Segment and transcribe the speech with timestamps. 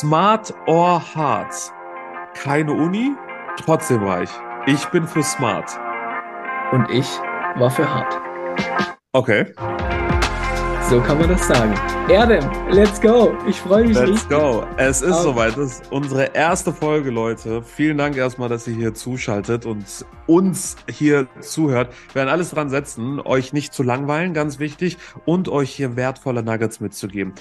[0.00, 1.52] Smart or Hard?
[2.34, 3.16] Keine Uni,
[3.56, 4.30] trotzdem reich.
[4.66, 5.68] Ich bin für Smart.
[6.70, 7.08] Und ich
[7.56, 8.16] war für Hard.
[9.12, 9.46] Okay.
[10.88, 11.74] So kann man das sagen.
[12.08, 13.34] Erdem, let's go.
[13.48, 14.28] Ich freue mich Let's richtig.
[14.28, 14.64] go.
[14.76, 15.22] Es ist Okay.
[15.24, 15.56] soweit.
[15.56, 17.64] Das ist unsere erste Folge, Leute.
[17.64, 19.84] Vielen Dank erstmal, dass ihr hier zuschaltet und
[20.28, 21.92] uns hier zuhört.
[22.12, 26.44] Wir werden alles dran setzen, euch nicht zu langweilen, ganz wichtig, und euch hier wertvolle
[26.44, 27.34] Nuggets mitzugeben.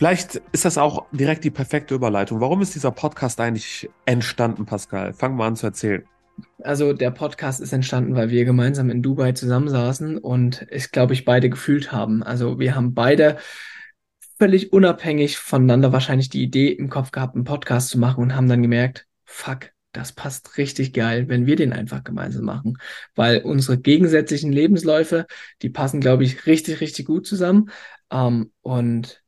[0.00, 2.40] Vielleicht ist das auch direkt die perfekte Überleitung.
[2.40, 5.12] Warum ist dieser Podcast eigentlich entstanden, Pascal?
[5.12, 6.04] Fangen wir an zu erzählen.
[6.62, 11.26] Also der Podcast ist entstanden, weil wir gemeinsam in Dubai zusammensaßen und ich glaube, ich
[11.26, 12.22] beide gefühlt haben.
[12.22, 13.36] Also wir haben beide
[14.38, 18.48] völlig unabhängig voneinander wahrscheinlich die Idee im Kopf gehabt, einen Podcast zu machen und haben
[18.48, 22.78] dann gemerkt, fuck, das passt richtig geil, wenn wir den einfach gemeinsam machen.
[23.16, 25.26] Weil unsere gegensätzlichen Lebensläufe,
[25.60, 27.68] die passen, glaube ich, richtig, richtig gut zusammen.
[28.10, 29.19] Ähm, und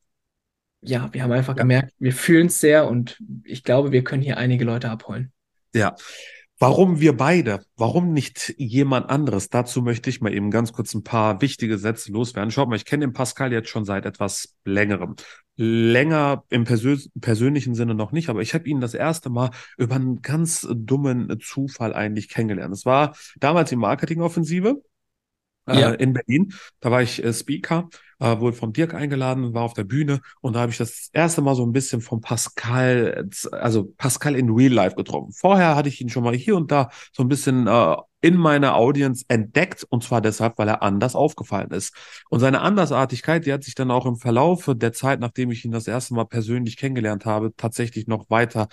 [0.83, 1.63] ja, wir haben einfach Ja.
[1.63, 5.33] gemerkt, wir fühlen es sehr und ich glaube, wir können hier einige Leute abholen.
[5.75, 5.95] Ja.
[6.59, 7.65] Warum wir beide?
[7.77, 9.49] Warum nicht jemand anderes?
[9.49, 12.53] Dazu möchte ich mal eben ganz kurz ein paar wichtige Sätze loswerden.
[12.53, 15.17] Schaut mal, ich kenne den Pascal jetzt schon seit etwas längerem.
[15.57, 19.97] Länger im persö persönlichen Sinne noch nicht, aber ich habe ihn das erste Mal über
[19.97, 22.73] einen ganz dummen Zufall eigentlich kennengelernt.
[22.73, 24.83] Es war damals die Marketingoffensive
[25.67, 25.91] Ja.
[25.93, 26.53] in Berlin.
[26.81, 30.55] Da war ich äh, Speaker, äh, wurde vom Dirk eingeladen, war auf der Bühne und
[30.57, 34.51] da habe ich das erste Mal so ein bisschen von Pascal, äh, also Pascal in
[34.51, 35.33] Real Life getroffen.
[35.33, 38.77] Vorher hatte ich ihn schon mal hier und da so ein bisschen äh, in meiner
[38.77, 41.95] Audience entdeckt und zwar deshalb, weil er anders aufgefallen ist.
[42.31, 45.73] Und seine Andersartigkeit, die hat sich dann auch im Verlauf der Zeit, nachdem ich ihn
[45.73, 48.69] das erste Mal persönlich kennengelernt habe, tatsächlich noch weiter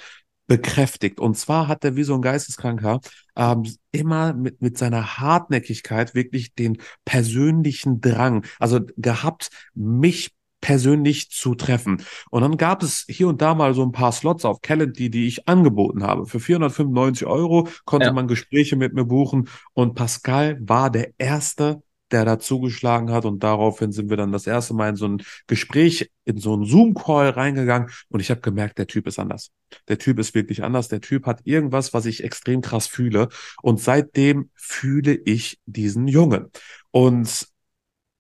[0.49, 1.19] bekräftigt.
[1.19, 2.99] Und zwar hat er wie so ein Geisteskranker
[3.37, 11.55] ähm, immer mit, mit seiner Hartnäckigkeit wirklich den persönlichen Drang, also gehabt, mich persönlich zu
[11.55, 12.03] treffen.
[12.31, 15.27] Und dann gab es hier und da mal so ein paar Slots auf Calendly, die
[15.27, 16.25] ich angeboten habe.
[16.25, 18.11] Für 495 Euro konnte Ja.
[18.13, 21.81] man Gespräche mit mir buchen und Pascal war der Erste,
[22.11, 25.23] der da zugeschlagen hat und daraufhin sind wir dann das erste Mal in so ein
[25.47, 29.51] Gespräch, in so einen Zoom-Call reingegangen und ich habe gemerkt, der Typ ist anders.
[29.87, 30.87] Der Typ ist wirklich anders.
[30.87, 33.29] Der Typ hat irgendwas, was ich extrem krass fühle
[33.61, 36.47] und seitdem fühle ich diesen Jungen.
[36.91, 37.47] Und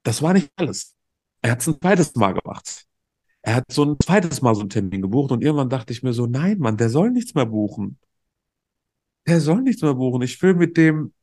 [0.03, 0.95] das war nicht alles.
[1.41, 2.85] Er hat es ein zweites Mal gemacht.
[3.41, 6.13] Er hat so ein zweites Mal so einen Termin gebucht und irgendwann dachte ich mir
[6.13, 7.97] so, nein, Mann, der soll nichts mehr buchen.
[9.27, 10.21] Der soll nichts mehr buchen.
[10.21, 11.13] Ich will mit dem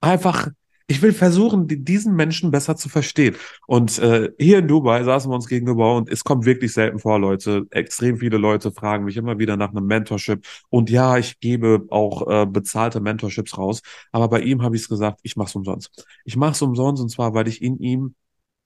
[0.00, 0.48] einfach,
[0.92, 3.34] ich will versuchen, die, diesen Menschen besser zu verstehen.
[3.66, 7.18] Und äh, hier in Dubai saßen wir uns gegenüber und es kommt wirklich selten vor,
[7.18, 7.64] Leute.
[7.70, 10.44] Extrem viele Leute fragen mich immer wieder nach einem Mentorship.
[10.68, 13.80] Und ja, ich gebe auch äh, bezahlte Mentorships raus.
[14.12, 16.06] Aber bei ihm habe ich es gesagt, ich mache es umsonst.
[16.26, 18.14] Ich mache es umsonst und zwar, weil ich in ihm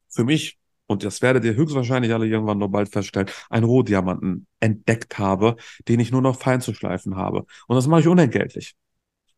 [0.08, 0.58] für mich,
[0.88, 5.56] und das werdet ihr höchstwahrscheinlich alle irgendwann noch bald feststellen, einen Rohdiamanten entdeckt habe,
[5.86, 7.46] den ich nur noch fein zu schleifen habe.
[7.68, 8.74] Und das mache ich unentgeltlich.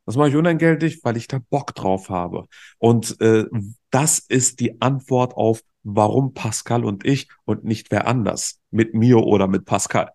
[0.08, 2.46] Das mache ich unentgeltlich, weil ich da Bock drauf habe.
[2.78, 3.44] Und äh,
[3.90, 8.58] das ist die Antwort auf, warum Pascal und ich und nicht wer anders.
[8.70, 10.08] Mit mir oder mit Pascal.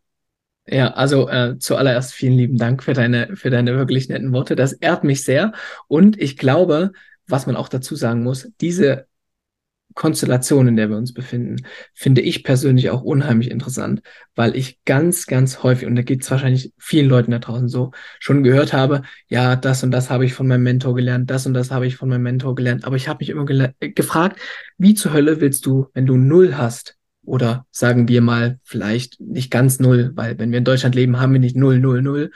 [0.66, 4.56] Ja, also äh, zuallererst vielen lieben Dank für deine, für deine wirklich netten Worte.
[4.56, 5.52] Das ehrt mich sehr.
[5.88, 6.94] Und ich glaube,
[7.28, 9.06] was man auch dazu sagen muss, diese
[9.94, 14.02] Konstellation, in der wir uns befinden, finde ich persönlich auch unheimlich interessant,
[14.36, 17.92] weil ich ganz, ganz häufig, und da geht es wahrscheinlich vielen Leuten da draußen so,
[18.20, 21.54] schon gehört habe, ja, das und das habe ich von meinem Mentor gelernt, das und
[21.54, 22.86] das habe ich von meinem Mentor gelernt.
[22.86, 24.40] Aber ich habe mich immer äh, gefragt,
[24.78, 29.50] wie zur Hölle willst du, wenn du null hast, oder sagen wir mal, vielleicht nicht
[29.50, 32.32] ganz null, weil wenn wir in Deutschland leben, haben wir nicht null, null, null.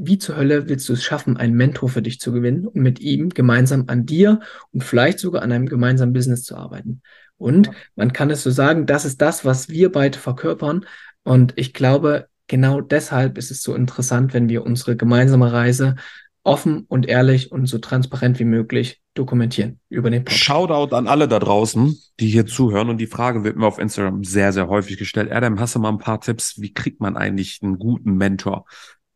[0.00, 3.00] Wie zur Hölle willst du es schaffen, einen Mentor für dich zu gewinnen und mit
[3.00, 4.40] ihm gemeinsam an dir
[4.72, 7.02] und vielleicht sogar an einem gemeinsamen Business zu arbeiten?
[7.36, 10.86] Und man kann es so sagen, das ist das, was wir beide verkörpern.
[11.24, 15.96] Und ich glaube, genau deshalb ist es so interessant, wenn wir unsere gemeinsame Reise
[16.44, 20.44] offen und ehrlich und so transparent wie möglich dokumentieren über den Podcast.
[20.44, 22.88] Shoutout an alle da draußen, die hier zuhören.
[22.88, 25.30] Und die Frage wird mir auf Instagram sehr, sehr häufig gestellt.
[25.30, 26.60] Adam, hast du mal ein paar Tipps?
[26.60, 28.64] Wie kriegt man eigentlich einen guten Mentor?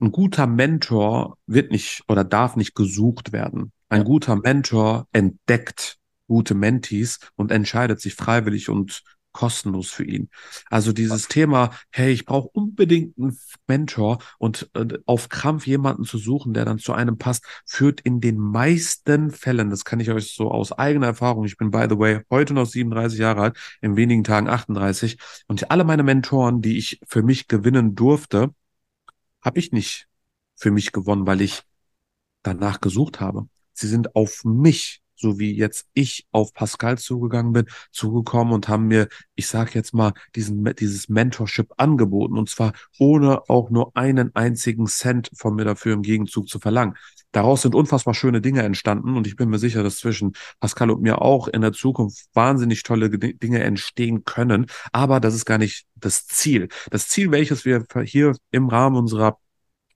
[0.02, 3.70] Ein guter Mentor wird nicht oder darf nicht gesucht werden.
[3.88, 4.04] Ein Ja.
[4.04, 10.28] guter Mentor entdeckt gute Mentees und entscheidet sich freiwillig und kostenlos für ihn.
[10.70, 13.38] Also dieses Thema, hey, ich brauche unbedingt einen
[13.68, 18.20] Mentor und äh, auf Krampf jemanden zu suchen, der dann zu einem passt, führt in
[18.20, 21.98] den meisten Fällen, das kann ich euch so aus eigener Erfahrung, ich bin by the
[21.98, 25.16] way heute noch 37 Jahre alt, in wenigen Tagen 38
[25.46, 28.50] und alle meine Mentoren, die ich für mich gewinnen durfte,
[29.42, 30.08] habe ich nicht
[30.54, 31.62] für mich gewonnen, weil ich
[32.42, 33.48] danach gesucht habe.
[33.72, 38.88] Sie sind auf mich so wie jetzt ich auf Pascal zugegangen bin, zugekommen und haben
[38.88, 44.34] mir, ich sage jetzt mal, diesen, dieses Mentorship angeboten und zwar ohne auch nur einen
[44.34, 46.96] einzigen Cent von mir dafür im Gegenzug zu verlangen.
[47.30, 51.00] Daraus sind unfassbar schöne Dinge entstanden und ich bin mir sicher, dass zwischen Pascal und
[51.00, 54.66] mir auch in der Zukunft wahnsinnig tolle Dinge entstehen können.
[54.92, 56.68] Aber das ist gar nicht das Ziel.
[56.90, 59.38] Das Ziel, welches wir hier im Rahmen unserer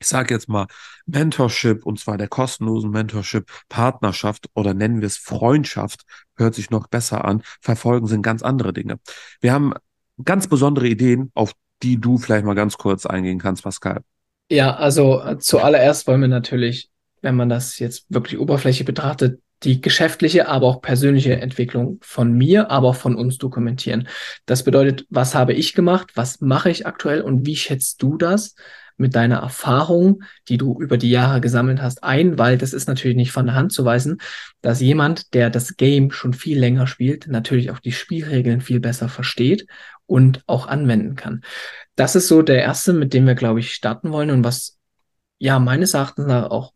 [0.00, 0.66] ich sage jetzt mal
[1.06, 6.02] Mentorship und zwar der kostenlosen Mentorship Partnerschaft oder nennen wir es Freundschaft,
[6.36, 8.98] hört sich noch besser an, verfolgen sind ganz andere Dinge.
[9.40, 9.74] Wir haben
[10.22, 11.52] ganz besondere Ideen, auf
[11.82, 14.02] die du vielleicht mal ganz kurz eingehen kannst, Pascal.
[14.50, 16.90] Ja, also äh, zuallererst wollen wir natürlich,
[17.20, 22.70] wenn man das jetzt wirklich Oberfläche betrachtet, die geschäftliche, aber auch persönliche Entwicklung von mir,
[22.70, 24.08] aber auch von uns dokumentieren.
[24.44, 28.54] Das bedeutet, was habe ich gemacht, was mache ich aktuell und wie schätzt du das?
[28.98, 33.16] mit deiner Erfahrung, die du über die Jahre gesammelt hast, ein, weil das ist natürlich
[33.16, 34.18] nicht von der Hand zu weisen,
[34.62, 39.08] dass jemand, der das Game schon viel länger spielt, natürlich auch die Spielregeln viel besser
[39.08, 39.66] versteht
[40.06, 41.42] und auch anwenden kann.
[41.94, 44.78] Das ist so der erste, mit dem wir, glaube ich, starten wollen und was
[45.38, 46.72] ja meines Erachtens nach auch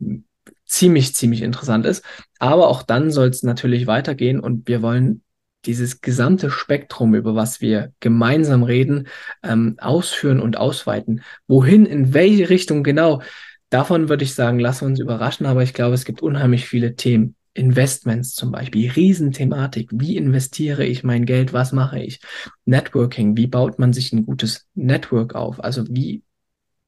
[0.67, 2.05] ziemlich, ziemlich interessant ist.
[2.39, 5.23] Aber auch dann soll es natürlich weitergehen und wir wollen
[5.67, 9.09] dieses gesamte Spektrum, über was wir gemeinsam reden,
[9.43, 11.23] ähm, ausführen und ausweiten.
[11.47, 13.21] Wohin, in welche Richtung genau,
[13.69, 16.97] davon würde ich sagen, lassen wir uns überraschen, aber ich glaube, es gibt unheimlich viele
[16.97, 17.37] Themen.
[17.53, 19.91] Investments zum Beispiel, Riesenthematik.
[19.93, 21.53] Wie investiere ich mein Geld?
[21.53, 22.21] Was mache ich?
[22.65, 23.37] Networking.
[23.37, 25.63] Wie baut man sich ein gutes Network auf?
[25.63, 26.23] Also wie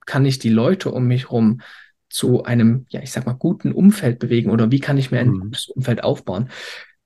[0.07, 1.61] kann ich die Leute um mich herum
[2.13, 5.31] zu einem, ja, ich sag mal, guten Umfeld bewegen oder wie kann ich mir ein
[5.31, 5.41] mhm.
[5.41, 6.49] gutes Umfeld aufbauen?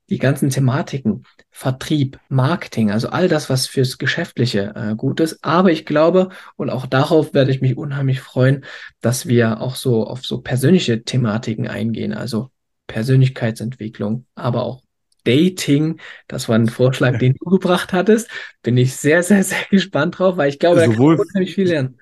[0.08, 5.38] die ganzen Thematiken, Vertrieb, Marketing, also all das, was fürs Geschäftliche äh, gut ist.
[5.42, 8.64] Aber ich glaube, und auch darauf werde ich mich unheimlich freuen,
[9.00, 12.50] dass wir auch so auf so persönliche Thematiken eingehen, also
[12.86, 14.82] Persönlichkeitsentwicklung, aber auch
[15.24, 15.98] Dating.
[16.28, 18.30] Das war ein Vorschlag, den du gebracht hattest.
[18.62, 21.54] Bin ich sehr, sehr, sehr gespannt drauf, weil ich glaube, Sowohl, da kann man unheimlich
[21.54, 21.98] viel lernen.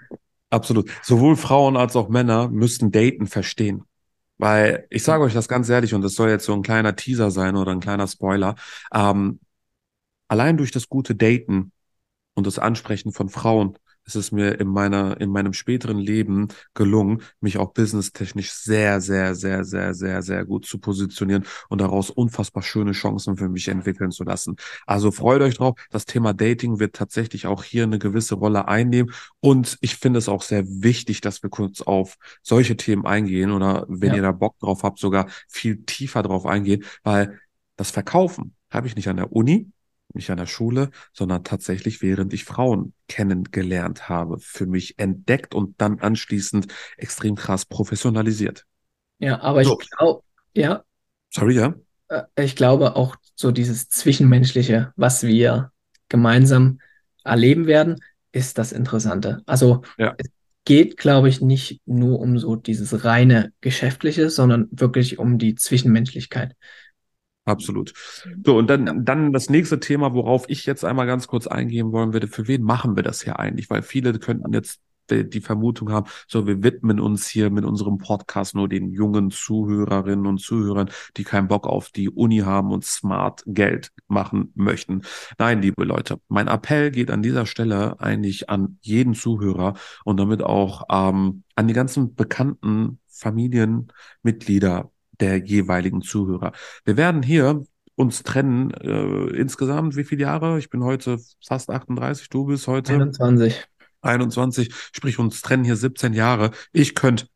[0.51, 0.91] Absolut.
[1.03, 3.85] Sowohl Frauen als auch Männer müssten Daten verstehen.
[4.39, 7.31] Weil ich sage euch das ganz ehrlich, und das soll jetzt so ein kleiner Teaser
[7.31, 8.57] sein oder ein kleiner Spoiler.
[8.93, 9.41] Ähm,
[10.29, 11.73] allein durch das gute Daten
[12.35, 17.23] und das Ansprechen von Frauen es ist mir in meiner, in meinem späteren Leben gelungen,
[17.41, 22.63] mich auch businesstechnisch sehr, sehr, sehr, sehr, sehr, sehr gut zu positionieren und daraus unfassbar
[22.63, 24.57] schöne Chancen für mich entwickeln zu lassen.
[24.87, 25.75] Also freut euch drauf.
[25.91, 29.13] Das Thema Dating wird tatsächlich auch hier eine gewisse Rolle einnehmen.
[29.41, 33.87] Und ich finde es auch sehr wichtig, dass wir kurz auf solche Themen eingehen oder
[33.89, 34.17] wenn ja.
[34.17, 37.41] ihr da Bock drauf habt, sogar viel tiefer drauf eingehen, weil
[37.77, 39.71] das Verkaufen habe ich nicht an der Uni,
[40.15, 45.81] nicht an der Schule, sondern tatsächlich während ich Frauen kennengelernt habe, für mich entdeckt und
[45.81, 48.67] dann anschließend extrem krass professionalisiert.
[49.19, 49.79] Ja, aber so.
[49.81, 50.23] ich glaube,
[50.55, 50.85] ja.
[51.31, 51.75] Sorry, ja.
[52.09, 55.73] Äh, ich glaube auch so dieses Zwischenmenschliche, was wir
[56.09, 56.81] gemeinsam
[57.25, 58.01] erleben werden,
[58.33, 59.43] ist das Interessante.
[59.47, 60.15] Also ja.
[60.19, 60.29] es
[60.65, 66.55] geht, glaube ich, nicht nur um so dieses reine Geschäftliche, sondern wirklich um die Zwischenmenschlichkeit.
[67.45, 67.93] Absolut.
[68.45, 72.13] So, und dann, dann das nächste Thema, worauf ich jetzt einmal ganz kurz eingehen wollen
[72.15, 72.27] würde.
[72.27, 73.69] Für wen machen wir das hier eigentlich?
[73.69, 74.81] Weil viele könnten jetzt
[75.11, 79.31] die, die Vermutung haben, so, wir widmen uns hier mit unserem Podcast nur den jungen
[79.31, 85.03] Zuhörerinnen und Zuhörern, die keinen Bock auf die Uni haben und smart Geld machen möchten.
[85.39, 89.75] Nein, liebe Leute, mein Appell geht an dieser Stelle eigentlich an jeden Zuhörer
[90.05, 94.91] und damit auch ähm, an die ganzen bekannten Familienmitglieder,
[95.21, 96.53] der jeweiligen Zuhörer.
[96.85, 97.65] Wir werden hier
[97.97, 100.59] uns trennen äh, insgesamt wie viele Jahre?
[100.59, 103.65] Ich bin heute fast 38, du bist heute 21.
[104.01, 106.51] 21, sprich uns trennen hier 17 Jahre.
[106.73, 107.27] Ich könnte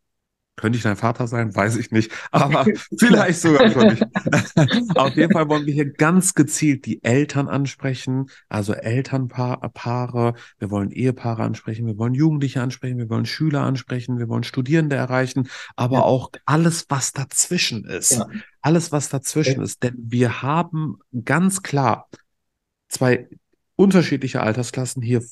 [0.58, 1.54] könnte ich dein Vater sein?
[1.54, 2.12] Weiß ich nicht.
[2.32, 2.66] Aber
[2.98, 4.04] vielleicht sogar schon nicht.
[4.96, 10.34] Auf jeden Fall wollen wir hier ganz gezielt die Eltern ansprechen, also Elternpaare.
[10.58, 14.96] Wir wollen Ehepaare ansprechen, wir wollen Jugendliche ansprechen, wir wollen Schüler ansprechen, wir wollen Studierende
[14.96, 16.02] erreichen, aber ja.
[16.02, 18.12] auch alles, was dazwischen ist.
[18.12, 18.26] Ja.
[18.60, 19.62] Alles, was dazwischen ja.
[19.62, 19.82] ist.
[19.82, 22.08] Denn wir haben ganz klar
[22.88, 23.28] zwei
[23.76, 25.22] unterschiedliche Altersklassen hier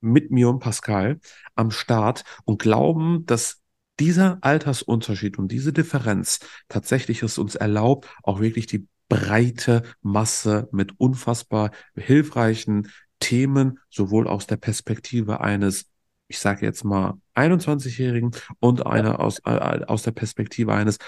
[0.00, 1.20] mit mir und Pascal
[1.54, 3.60] am Start und glauben, dass
[4.00, 10.92] dieser Altersunterschied und diese Differenz tatsächlich es uns erlaubt, auch wirklich die breite Masse mit
[10.98, 12.88] unfassbar hilfreichen
[13.20, 15.86] Themen, sowohl aus der Perspektive eines,
[16.28, 20.98] ich sage jetzt mal, 21-Jährigen und einer aus, äh, aus der Perspektive eines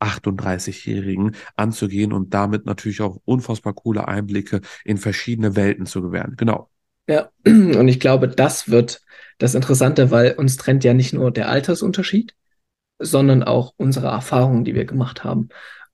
[0.00, 6.34] 38-Jährigen anzugehen und damit natürlich auch unfassbar coole Einblicke in verschiedene Welten zu gewähren.
[6.36, 6.70] Genau.
[7.08, 9.00] Ja, und ich glaube, das wird
[9.38, 12.34] das Interessante, weil uns trennt ja nicht nur der Altersunterschied,
[12.98, 15.48] sondern auch unsere Erfahrungen, die wir gemacht haben.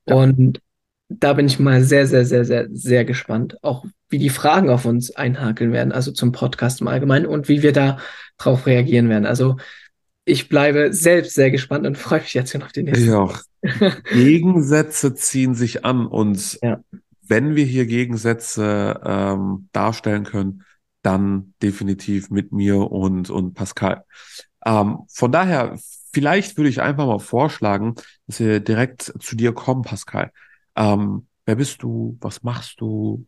[0.06, 0.14] Ja.
[0.16, 0.60] Und
[1.08, 4.84] da bin ich mal sehr, sehr, sehr, sehr, sehr gespannt, auch wie die Fragen auf
[4.84, 7.98] uns einhakeln werden, also zum Podcast im Allgemeinen und wie wir da
[8.38, 9.26] drauf reagieren werden.
[9.26, 9.56] Also
[10.24, 13.04] ich bleibe selbst sehr gespannt und freue mich jetzt schon auf die nächste.
[13.04, 13.38] Ich auch.
[14.12, 16.80] Gegensätze ziehen sich an und Ja.
[17.26, 20.64] wenn wir hier Gegensätze ähm, darstellen können,
[21.02, 24.04] dann definitiv mit mir und, und Pascal.
[24.64, 25.78] Ähm, von daher,
[26.12, 27.94] vielleicht würde ich einfach mal vorschlagen,
[28.26, 30.32] dass wir direkt zu dir kommen, Pascal.
[30.76, 32.18] Ähm, wer bist du?
[32.20, 33.26] Was machst du?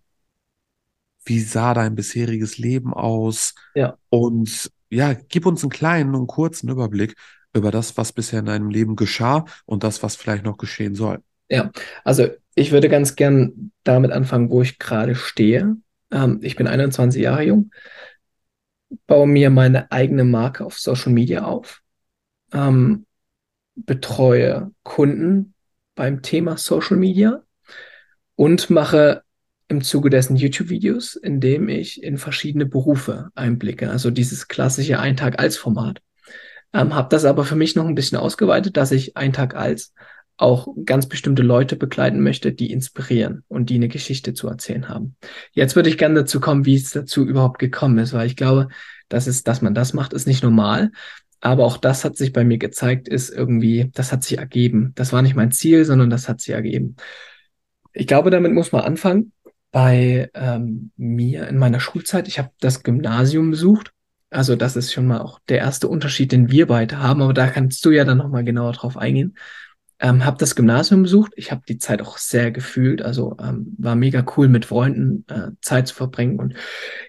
[1.25, 3.55] Wie sah dein bisheriges Leben aus?
[3.75, 3.97] Ja.
[4.09, 7.17] Und ja, gib uns einen kleinen und kurzen Überblick
[7.55, 11.23] über das, was bisher in deinem Leben geschah und das, was vielleicht noch geschehen soll.
[11.49, 11.71] Ja,
[12.05, 15.77] also ich würde ganz gern damit anfangen, wo ich gerade stehe.
[16.13, 17.73] Ähm, ich bin 21 Jahre jung,
[19.07, 21.81] baue mir meine eigene Marke auf Social Media auf,
[22.53, 23.07] ähm,
[23.75, 25.55] betreue Kunden
[25.95, 27.43] beim Thema Social Media
[28.37, 29.23] und mache
[29.69, 33.91] im Zuge dessen YouTube-Videos, in dem ich in verschiedene Berufe einblicke.
[33.91, 36.03] Also dieses klassische Ein Tag als Format.
[36.75, 39.95] Ähm, habe das aber für mich noch ein bisschen ausgeweitet, dass ich Ein Tag als
[40.37, 45.17] auch ganz bestimmte Leute begleiten möchte, die inspirieren und die eine Geschichte zu erzählen haben.
[45.53, 48.69] Jetzt würde ich gerne dazu kommen, wie es dazu überhaupt gekommen ist, weil ich glaube,
[49.09, 50.91] dass es, dass man das macht, ist nicht normal.
[51.41, 54.93] Aber auch das hat sich bei mir gezeigt, ist irgendwie, das hat sich ergeben.
[54.95, 56.97] Das war nicht mein Ziel, sondern das hat sich ergeben.
[57.93, 59.33] Ich glaube, damit muss man anfangen.
[59.73, 63.93] Bei ähm, mir in meiner Schulzeit, ich habe das Gymnasium besucht.
[64.31, 67.23] Also das ist schon mal auch der erste Unterschied, den wir beide haben.
[67.23, 69.37] Aber da kannst du ja dann nochmal genauer drauf eingehen.
[70.03, 71.33] Ähm, habe das Gymnasium besucht.
[71.37, 73.03] Ich habe die Zeit auch sehr gefühlt.
[73.03, 76.55] Also ähm, war mega cool, mit Freunden äh, Zeit zu verbringen und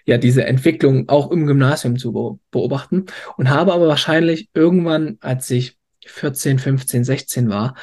[0.04, 3.06] ja, diese Entwicklung auch im Gymnasium zu be beobachten.
[3.36, 7.74] Und habe aber wahrscheinlich irgendwann, als ich 14, 15, 16 war,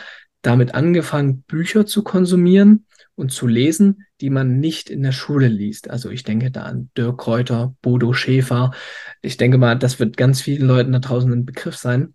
[0.41, 5.89] damit angefangen, Bücher zu konsumieren und zu lesen, die man nicht in der Schule liest.
[5.89, 8.71] Also ich denke da an Dirk Kräuter, Bodo Schäfer.
[9.21, 12.13] Ich denke mal, das wird ganz vielen Leuten da draußen ein Begriff sein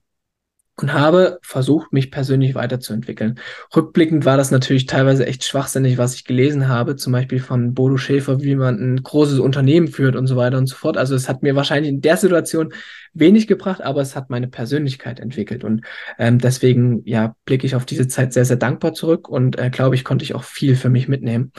[0.79, 3.39] und habe versucht, mich persönlich weiterzuentwickeln.
[3.75, 7.97] Rückblickend war das natürlich teilweise echt schwachsinnig, was ich gelesen habe, zum Beispiel von Bodo
[7.97, 10.99] Schäfer, wie man ein großes Unternehmen führt und so weiter und so fort.
[10.99, 12.75] Also es hat mir wahrscheinlich in der Situation
[13.15, 15.85] wenig gebracht, aber es hat meine Persönlichkeit entwickelt und
[16.19, 19.95] ähm, deswegen ja blicke ich auf diese Zeit sehr, sehr dankbar zurück und äh, glaube
[19.95, 21.53] ich, konnte ich auch viel für mich mitnehmen.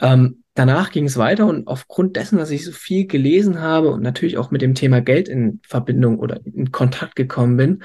[0.00, 4.02] Ähm, danach ging es weiter und aufgrund dessen, dass ich so viel gelesen habe und
[4.02, 7.82] natürlich auch mit dem Thema Geld in Verbindung oder in Kontakt gekommen bin,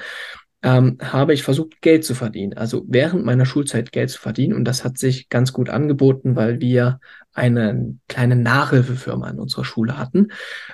[0.62, 2.54] ähm, habe ich versucht, Geld zu verdienen.
[2.54, 4.54] Also während meiner Schulzeit Geld zu verdienen.
[4.54, 7.00] Und das hat sich ganz gut angeboten, weil wir
[7.34, 10.28] eine kleine Nachhilfefirma in unserer Schule hatten.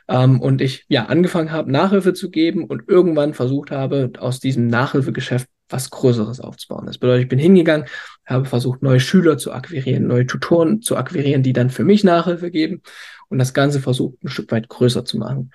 [0.08, 4.66] Ähm, und ich ja angefangen habe, Nachhilfe zu geben und irgendwann versucht habe, aus diesem
[4.66, 6.86] Nachhilfegeschäft was Größeres aufzubauen.
[6.86, 7.86] Das bedeutet, ich bin hingegangen,
[8.26, 12.50] habe versucht, neue Schüler zu akquirieren, neue Tutoren zu akquirieren, die dann für mich Nachhilfe
[12.50, 12.82] geben
[13.28, 15.50] und das Ganze versucht, ein Stück weit größer zu machen.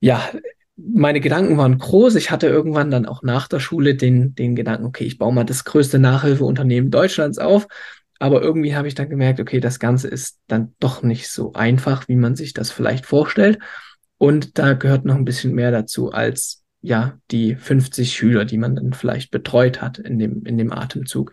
[0.00, 0.22] Ja,
[0.76, 2.16] meine Gedanken waren groß.
[2.16, 5.44] Ich hatte irgendwann dann auch nach der Schule den, den Gedanken, okay, ich baue mal
[5.44, 7.66] das größte Nachhilfeunternehmen Deutschlands auf.
[8.18, 12.08] Aber irgendwie habe ich dann gemerkt, okay, das Ganze ist dann doch nicht so einfach,
[12.08, 13.58] wie man sich das vielleicht vorstellt.
[14.18, 18.76] Und da gehört noch ein bisschen mehr dazu als ja die 50 Schüler, die man
[18.76, 21.32] dann vielleicht betreut hat in dem, in dem Atemzug.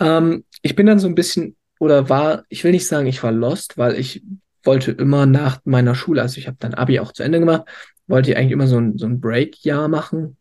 [0.00, 3.32] Ähm, ich bin dann so ein bisschen oder war, ich will nicht sagen, ich war
[3.32, 4.22] lost, weil ich
[4.64, 7.62] wollte immer nach meiner Schule, also ich habe dann Abi auch zu Ende gemacht,
[8.06, 10.36] wollte ich eigentlich immer so ein, so ein Break-Jahr machen,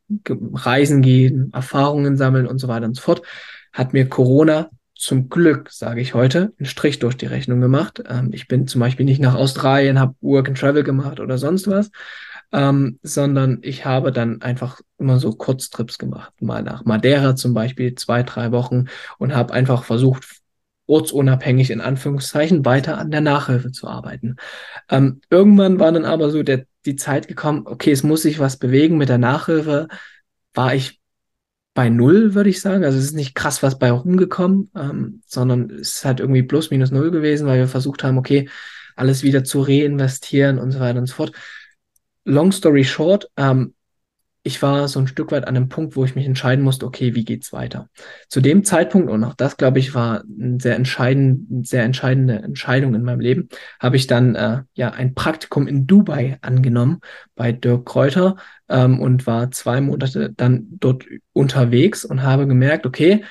[0.54, 3.22] reisen gehen, Erfahrungen sammeln und so weiter und so fort.
[3.72, 8.04] Hat mir Corona zum Glück, sage ich heute, einen Strich durch die Rechnung gemacht.
[8.08, 11.68] Ähm, ich bin zum Beispiel nicht nach Australien, habe Work and Travel gemacht oder sonst
[11.68, 11.90] was,
[12.52, 16.34] ähm, sondern ich habe dann einfach immer so Kurztrips gemacht.
[16.42, 18.86] Mal nach Madeira zum Beispiel, zwei, drei Wochen
[19.18, 20.42] und habe einfach versucht,
[20.86, 24.36] ortsunabhängig in Anführungszeichen weiter an der Nachhilfe zu arbeiten.
[24.90, 28.58] Ähm, irgendwann war dann aber so der, die Zeit gekommen, okay, es muss sich was
[28.58, 29.88] bewegen mit der Nachhilfe.
[30.54, 31.00] War ich
[31.74, 32.84] bei null, würde ich sagen.
[32.84, 36.72] Also es ist nicht krass was bei rumgekommen, ähm, sondern es ist halt irgendwie plus
[36.72, 38.50] minus null gewesen, weil wir versucht haben, okay,
[38.96, 41.32] alles wieder zu reinvestieren und so weiter und so fort.
[42.26, 43.74] Long story short, ähm,
[44.44, 47.14] ich war so ein Stück weit an einem Punkt, wo ich mich entscheiden musste, okay,
[47.14, 47.90] wie geht's weiter?
[48.28, 52.96] Zu dem Zeitpunkt, und auch das, glaube ich, war eine sehr, entscheidend, sehr entscheidende Entscheidung
[52.96, 57.02] in meinem Leben, habe ich dann äh, ja ein Praktikum in Dubai angenommen
[57.36, 63.24] bei Dirk Kräuter ähm, und war zwei Monate dann dort unterwegs und habe gemerkt, okay,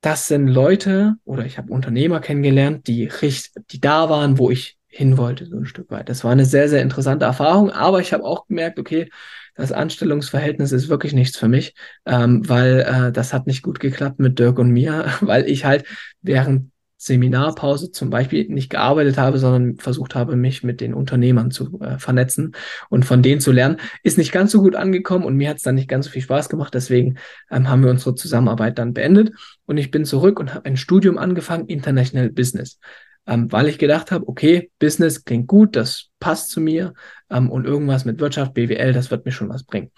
[0.00, 4.75] das sind Leute oder ich habe Unternehmer kennengelernt, die, richtig, die da waren, wo ich
[4.96, 6.08] hin wollte, so ein Stück weit.
[6.08, 9.10] Das war eine sehr, sehr interessante Erfahrung, aber ich habe auch gemerkt, okay,
[9.54, 11.74] das Anstellungsverhältnis ist wirklich nichts für mich,
[12.04, 15.84] ähm, weil äh, das hat nicht gut geklappt mit Dirk und mir, weil ich halt
[16.22, 21.78] während Seminarpause zum Beispiel nicht gearbeitet habe, sondern versucht habe, mich mit den Unternehmern zu
[21.80, 22.52] äh, vernetzen
[22.88, 23.76] und von denen zu lernen.
[24.02, 26.22] Ist nicht ganz so gut angekommen und mir hat es dann nicht ganz so viel
[26.22, 26.72] Spaß gemacht.
[26.74, 27.18] Deswegen
[27.50, 29.32] ähm, haben wir unsere Zusammenarbeit dann beendet
[29.66, 32.78] und ich bin zurück und habe ein Studium angefangen, International Business.
[33.26, 36.94] Ähm, weil ich gedacht habe, okay, Business klingt gut, das passt zu mir
[37.30, 39.90] ähm, und irgendwas mit Wirtschaft, BWL, das wird mir schon was bringen.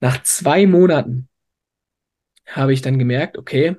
[0.00, 1.28] Nach zwei Monaten
[2.46, 3.76] habe ich dann gemerkt, okay,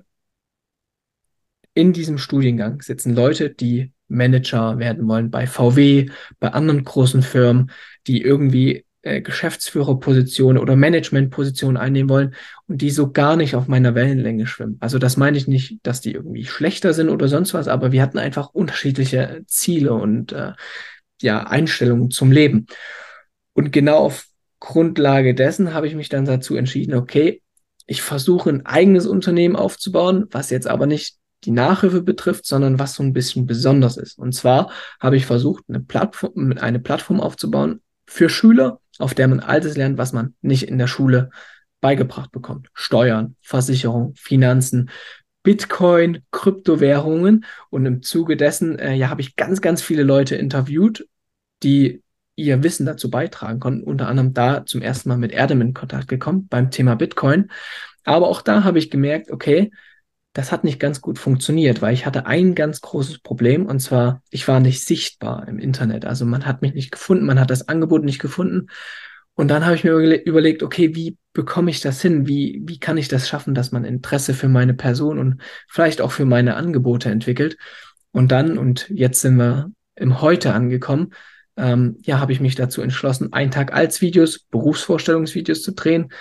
[1.73, 7.71] in diesem Studiengang sitzen Leute, die Manager werden wollen bei VW, bei anderen großen Firmen,
[8.07, 12.35] die irgendwie äh, Geschäftsführerpositionen oder Managementpositionen einnehmen wollen
[12.69, 14.77] und die so gar nicht auf meiner Wellenlänge schwimmen.
[14.79, 18.01] Also das meine ich nicht, dass die irgendwie schlechter sind oder sonst was, aber wir
[18.01, 20.53] hatten einfach unterschiedliche Ziele und äh,
[21.19, 22.67] ja Einstellungen zum Leben.
[23.53, 24.27] Und genau auf
[24.59, 27.41] Grundlage dessen habe ich mich dann dazu entschieden, okay,
[27.87, 32.93] ich versuche ein eigenes Unternehmen aufzubauen, was jetzt aber nicht die Nachhilfe betrifft, sondern was
[32.93, 34.19] so ein bisschen besonders ist.
[34.19, 39.39] Und zwar habe ich versucht, eine Plattform, eine Plattform aufzubauen für Schüler, auf der man
[39.39, 41.31] alles lernt, was man nicht in der Schule
[41.81, 42.69] beigebracht bekommt.
[42.73, 44.89] Steuern, Versicherung, Finanzen,
[45.43, 47.45] Bitcoin, Kryptowährungen.
[47.69, 51.07] Und im Zuge dessen, äh, ja, habe ich ganz, ganz viele Leute interviewt,
[51.63, 52.03] die
[52.35, 53.83] ihr Wissen dazu beitragen konnten.
[53.83, 57.49] Unter anderem da zum ersten Mal mit Erdem in Kontakt gekommen beim Thema Bitcoin.
[58.03, 59.71] Aber auch da habe ich gemerkt, okay,
[60.33, 64.21] das hat nicht ganz gut funktioniert, weil ich hatte ein ganz großes Problem und zwar,
[64.29, 66.05] ich war nicht sichtbar im Internet.
[66.05, 68.67] Also man hat mich nicht gefunden, man hat das Angebot nicht gefunden.
[69.39, 72.27] Und dann habe ich mir überlegt, okay, wie bekomme ich das hin?
[72.27, 76.11] Wie, wie kann ich das schaffen, dass man Interesse für meine Person und vielleicht auch
[76.11, 77.57] für meine Angebote entwickelt?
[78.11, 81.13] Und dann, und jetzt sind wir im Heute angekommen,
[81.55, 86.11] ähm, ja, habe ich mich dazu entschlossen, einen Tag als Videos, Berufsvorstellungsvideos zu drehen,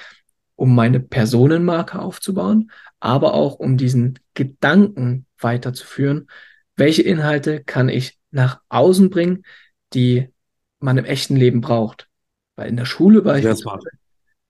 [0.54, 2.70] um meine Personenmarke aufzubauen,
[3.00, 6.28] aber auch um diesen Gedanken weiterzuführen.
[6.76, 9.42] Welche Inhalte kann ich nach außen bringen,
[9.92, 10.28] die
[10.78, 12.07] man im echten Leben braucht?
[12.58, 13.88] Weil in der Schule beispielsweise,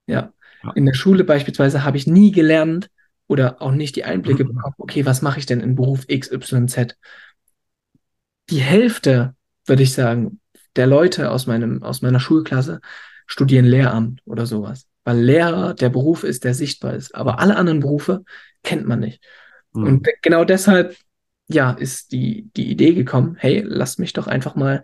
[0.06, 2.90] ja, ja, in der Schule beispielsweise habe ich nie gelernt
[3.28, 4.54] oder auch nicht die Einblicke mhm.
[4.54, 6.96] bekommen, okay, was mache ich denn in Beruf XYZ?
[8.50, 9.34] Die Hälfte,
[9.66, 10.40] würde ich sagen,
[10.74, 12.80] der Leute aus meinem, aus meiner Schulklasse
[13.26, 17.14] studieren Lehramt oder sowas weil Lehrer der Beruf ist, der sichtbar ist.
[17.14, 18.24] Aber alle anderen Berufe
[18.62, 19.24] kennt man nicht.
[19.72, 19.84] Mhm.
[19.84, 20.98] Und genau deshalb,
[21.48, 24.82] ja, ist die, die Idee gekommen, hey, lass mich doch einfach mal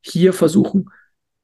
[0.00, 0.90] hier versuchen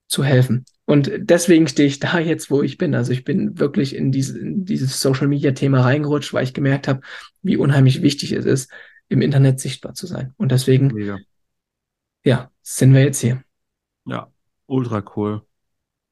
[0.07, 0.65] zu helfen.
[0.91, 2.97] Und deswegen stehe ich da jetzt, wo ich bin.
[2.97, 7.03] Also ich bin wirklich in, diese, in dieses Social-Media-Thema reingerutscht, weil ich gemerkt habe,
[7.43, 8.73] wie unheimlich wichtig es ist,
[9.09, 10.35] im Internet sichtbar zu sein.
[10.37, 11.19] Und deswegen, Mega.
[12.25, 13.45] ja, sind wir jetzt hier.
[14.05, 14.33] Ja,
[14.67, 15.43] ultra cool.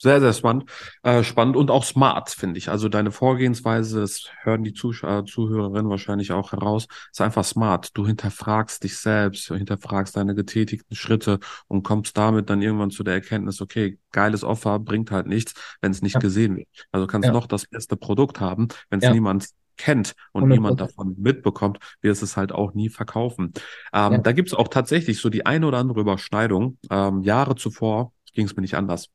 [0.01, 0.71] Sehr, sehr spannend.
[1.03, 2.69] Äh, spannend und auch smart, finde ich.
[2.69, 7.97] Also deine Vorgehensweise, das hören die Zuh äh, Zuhörerinnen wahrscheinlich auch heraus, ist einfach smart.
[7.97, 13.03] Du hinterfragst dich selbst, du hinterfragst deine getätigten Schritte und kommst damit dann irgendwann zu
[13.03, 16.21] der Erkenntnis, okay, geiles Offer bringt halt nichts, wenn es nicht ja.
[16.21, 16.69] gesehen wird.
[16.93, 17.33] Also du kannst ja.
[17.33, 19.13] noch das beste Produkt haben, wenn es ja.
[19.13, 20.47] niemand kennt und 100%.
[20.49, 23.53] niemand davon mitbekommt, wirst es halt auch nie verkaufen.
[23.93, 24.19] Ähm, ja.
[24.19, 26.79] Da gibt es auch tatsächlich so die eine oder andere Überschneidung.
[26.89, 29.09] Ähm, Jahre zuvor ging es mir nicht anders.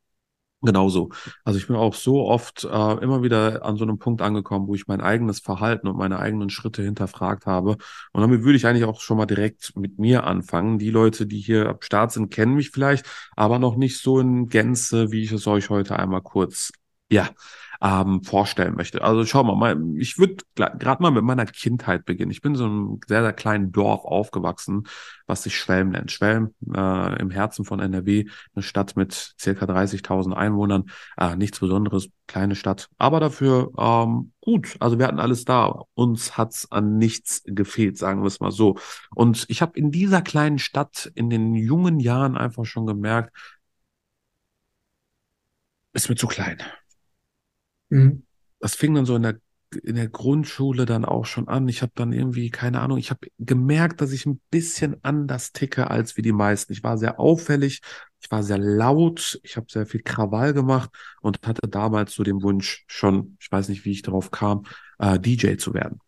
[0.66, 1.10] Genauso.
[1.44, 4.76] Also ich bin auch so oft äh, immer wieder an so einem Punkt angekommen, wo
[4.76, 7.72] ich mein eigenes Verhalten und meine eigenen Schritte hinterfragt habe.
[8.14, 10.80] Und damit würde ich eigentlich auch schon mal direkt mit mir anfangen.
[10.80, 14.48] Die Leute, die hier am Start sind, kennen mich vielleicht, aber noch nicht so in
[14.48, 16.72] Gänze, wie ich es euch heute einmal kurz,
[17.12, 17.30] ja,
[17.84, 19.04] ähm, vorstellen möchte.
[19.04, 22.32] Also schau mal, ich würde gerade mal mit meiner Kindheit beginnen.
[22.32, 24.88] Ich bin so einem sehr, sehr kleinen Dorf aufgewachsen,
[25.28, 26.10] was sich Schwelm nennt.
[26.10, 30.86] Schwelm äh, im Herzen von NRW, eine Stadt mit circa 30.000 Einwohnern.
[31.18, 34.78] Äh, nichts Besonderes, kleine Stadt, aber dafür ähm, gut.
[34.80, 35.84] Also wir hatten alles da.
[35.94, 38.78] Uns hat's an nichts gefehlt, sagen wir es mal so.
[39.14, 43.36] Und ich habe in dieser kleinen Stadt in den jungen Jahren einfach schon gemerkt,
[45.92, 46.58] ist mir zu klein.
[47.94, 48.24] Mhm.
[48.60, 49.40] Das fing dann so in der,
[49.84, 51.68] in der Grundschule dann auch schon an.
[51.68, 55.90] Ich habe dann irgendwie, keine Ahnung, ich habe gemerkt, dass ich ein bisschen anders ticke
[55.90, 56.74] als wie die meisten.
[56.74, 57.82] Ich war sehr auffällig,
[58.20, 60.90] ich war sehr laut, ich habe sehr viel Krawall gemacht
[61.22, 64.64] und hatte damals so den Wunsch schon, ich weiß nicht, wie ich darauf kam,
[65.00, 66.00] äh, DJ zu werden.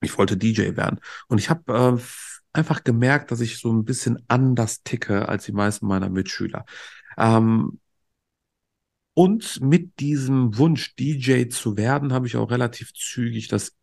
[0.00, 1.00] Ich wollte DJ werden.
[1.28, 2.02] Und ich habe äh,
[2.52, 6.64] einfach gemerkt, dass ich so ein bisschen anders ticke als die meisten meiner Mitschüler.
[7.18, 7.80] Ähm,
[9.20, 13.76] und mit diesem Wunsch, DJ zu werden, habe ich auch relativ zügig das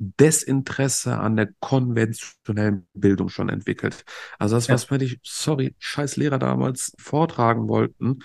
[0.00, 4.04] Desinteresse an der konventionellen Bildung schon entwickelt.
[4.40, 8.24] Also das, Ja, was mir die, sorry, scheiß Lehrer damals vortragen wollten,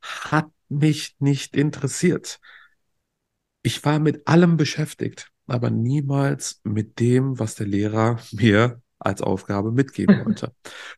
[0.00, 2.40] hat mich nicht interessiert.
[3.60, 9.72] Ich war mit allem beschäftigt, aber niemals mit dem, was der Lehrer mir als Aufgabe
[9.72, 10.52] mitgeben wollte.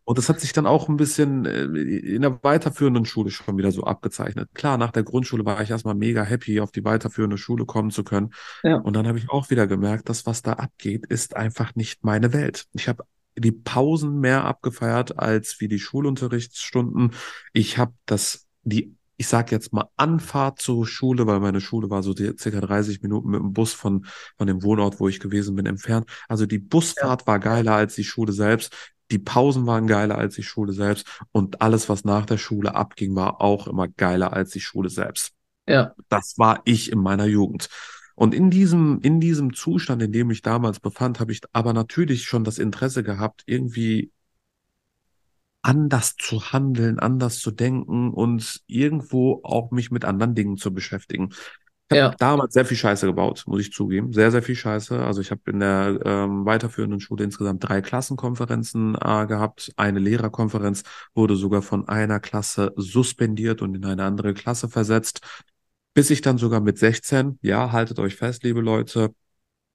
[0.04, 3.72] Und das hat sich dann auch ein bisschen äh, in der weiterführenden Schule schon wieder
[3.72, 4.50] so abgezeichnet.
[4.54, 8.04] Klar, nach der Grundschule war ich erstmal mega happy, auf die weiterführende Schule kommen zu
[8.04, 8.30] können.
[8.62, 12.04] ja, Und dann habe ich auch wieder gemerkt, dass was da abgeht, ist einfach nicht
[12.04, 12.66] meine Welt.
[12.72, 13.04] Ich habe
[13.36, 17.12] die Pausen mehr abgefeiert als wie die Schulunterrichtsstunden.
[17.52, 22.02] Ich habe das, die, ich sage jetzt mal Anfahrt zur Schule, weil meine Schule war
[22.02, 24.06] so circa 30 Minuten mit dem Bus von,
[24.38, 26.08] von dem Wohnort, wo ich gewesen bin, entfernt.
[26.28, 26.58] Also die
[26.96, 28.72] ja, Busfahrt war geiler als die Schule selbst.
[29.10, 33.16] Die Pausen waren geiler als die Schule selbst und alles, was nach der Schule abging,
[33.16, 35.32] war auch immer geiler als die Schule selbst.
[35.66, 37.68] ja, Das war ich in meiner Jugend.
[38.14, 42.24] Und in diesem, in diesem Zustand, in dem ich damals befand, habe ich aber natürlich
[42.24, 44.10] schon das Interesse gehabt, irgendwie
[45.68, 51.28] anders zu handeln, anders zu denken und irgendwo auch mich mit anderen Dingen zu beschäftigen.
[51.90, 54.14] Ich habe ja, damals sehr viel Scheiße gebaut, muss ich zugeben.
[54.14, 54.98] Sehr, sehr viel Scheiße.
[55.04, 59.70] Also ich habe in der ähm, weiterführenden Schule insgesamt drei Klassenkonferenzen äh, gehabt.
[59.76, 65.20] Eine Lehrerkonferenz wurde sogar von einer Klasse suspendiert und in eine andere Klasse versetzt.
[65.92, 69.14] Bis ich dann sogar mit 16, ja, haltet euch fest, liebe Leute,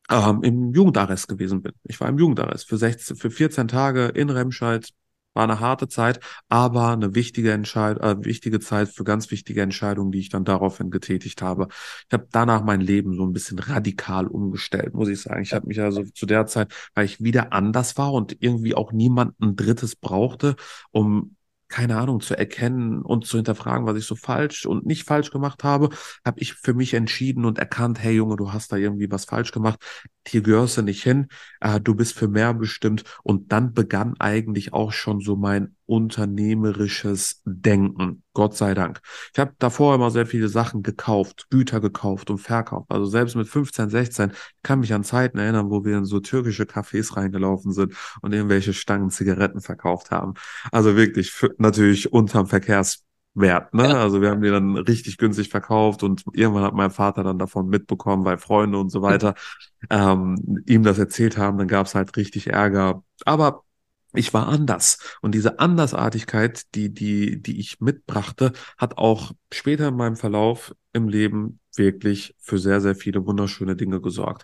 [0.10, 1.74] ähm, im Jugendarrest gewesen bin.
[1.84, 4.90] Ich war im Jugendarrest für 16, für 14 Tage in Remscheid.
[5.34, 6.20] War eine harte Zeit,
[6.50, 10.92] aber eine wichtige Entscheid äh, wichtige Zeit für ganz wichtige Entscheidungen, die ich dann daraufhin
[10.92, 11.68] getätigt habe.
[12.08, 15.42] Ich habe danach mein Leben so ein bisschen radikal umgestellt, muss ich sagen.
[15.42, 18.92] Ich habe mich also zu der Zeit, weil ich wieder anders war und irgendwie auch
[18.92, 20.56] niemand ein Drittes brauchte,
[20.92, 21.36] um
[21.74, 25.64] keine Ahnung, zu erkennen und zu hinterfragen, was ich so falsch und nicht falsch gemacht
[25.64, 25.90] habe,
[26.24, 29.52] habe ich für mich entschieden und erkannt, hey Junge, du hast da irgendwie was falsch
[29.52, 29.80] gemacht,
[30.28, 31.30] hier gehörst du nicht hin,
[31.62, 33.04] äh, du bist für mehr bestimmt.
[33.24, 38.24] Und dann begann eigentlich auch schon so mein unternehmerisches Denken.
[38.34, 39.00] Gott sei Dank.
[39.32, 42.88] Ich habe davor immer sehr viele Sachen gekauft, Güter gekauft und verkauft.
[42.90, 44.32] Also selbst mit 15, 16
[44.64, 48.74] kann mich an Zeiten erinnern, wo wir in so türkische Cafés reingelaufen sind und irgendwelche
[48.74, 50.34] Stangen Zigaretten verkauft haben.
[50.72, 53.90] Also wirklich natürlich unterm Verkehrswert, ne?
[53.90, 57.38] ja, Also wir haben die dann richtig günstig verkauft und irgendwann hat mein Vater dann
[57.38, 59.36] davon mitbekommen, weil Freunde und so weiter
[59.92, 63.04] ähm, ihm das erzählt haben, dann gab es halt richtig Ärger.
[63.26, 63.62] Aber
[64.14, 64.98] ich war anders.
[65.22, 71.10] Und diese Andersartigkeit, die, die, die ich mitbrachte, hat auch später in meinem Verlauf im
[71.10, 74.44] Leben wirklich für sehr, sehr viele wunderschöne Dinge gesorgt.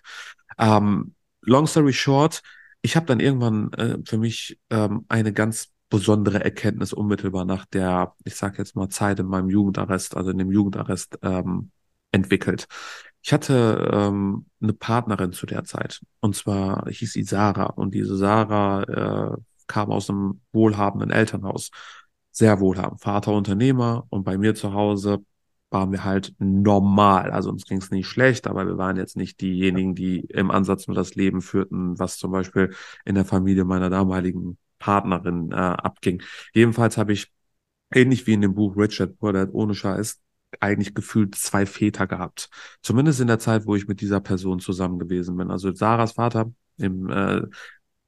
[0.58, 2.42] Ähm, long story short,
[2.82, 8.14] ich habe dann irgendwann äh, für mich ähm, eine ganz besondere Erkenntnis unmittelbar nach der,
[8.24, 11.70] ich sage jetzt mal, Zeit in meinem Jugendarrest, also in dem Jugendarrest ähm,
[12.12, 12.66] entwickelt.
[13.22, 18.16] Ich hatte ähm, eine Partnerin zu der Zeit und zwar hieß sie Sarah und diese
[18.16, 19.36] Sarah äh,
[19.70, 21.70] kam aus einem wohlhabenden Elternhaus,
[22.32, 25.24] sehr wohlhabend, Vater Unternehmer und bei mir zu Hause
[25.70, 27.30] waren wir halt normal.
[27.30, 30.88] Also uns ging es nicht schlecht, aber wir waren jetzt nicht diejenigen, die im Ansatz
[30.88, 36.22] nur das Leben führten, was zum Beispiel in der Familie meiner damaligen Partnerin äh, abging.
[36.52, 37.32] Jedenfalls habe ich,
[37.94, 40.20] ähnlich wie in dem Buch Richard Dad ohne Scheiß,
[40.58, 42.50] eigentlich gefühlt zwei Väter gehabt.
[42.82, 45.50] Zumindest in der Zeit, wo ich mit dieser Person zusammen gewesen bin.
[45.50, 47.42] Also Sarahs Vater im äh,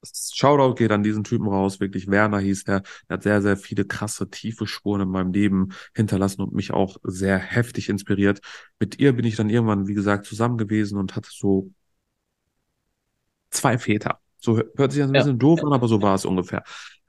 [0.04, 2.82] Shoutout geht an diesen Typen raus, wirklich Werner hieß der.
[3.08, 6.96] Der hat sehr, sehr viele krasse, tiefe Spuren in meinem Leben hinterlassen und mich auch
[7.04, 8.40] sehr heftig inspiriert.
[8.80, 11.70] Mit ihr bin ich dann irgendwann, wie gesagt, zusammen gewesen und hatte so
[13.50, 14.18] zwei Väter.
[14.38, 16.64] So hört sich das ein ja, bisschen doof an, aber so war es ungefähr.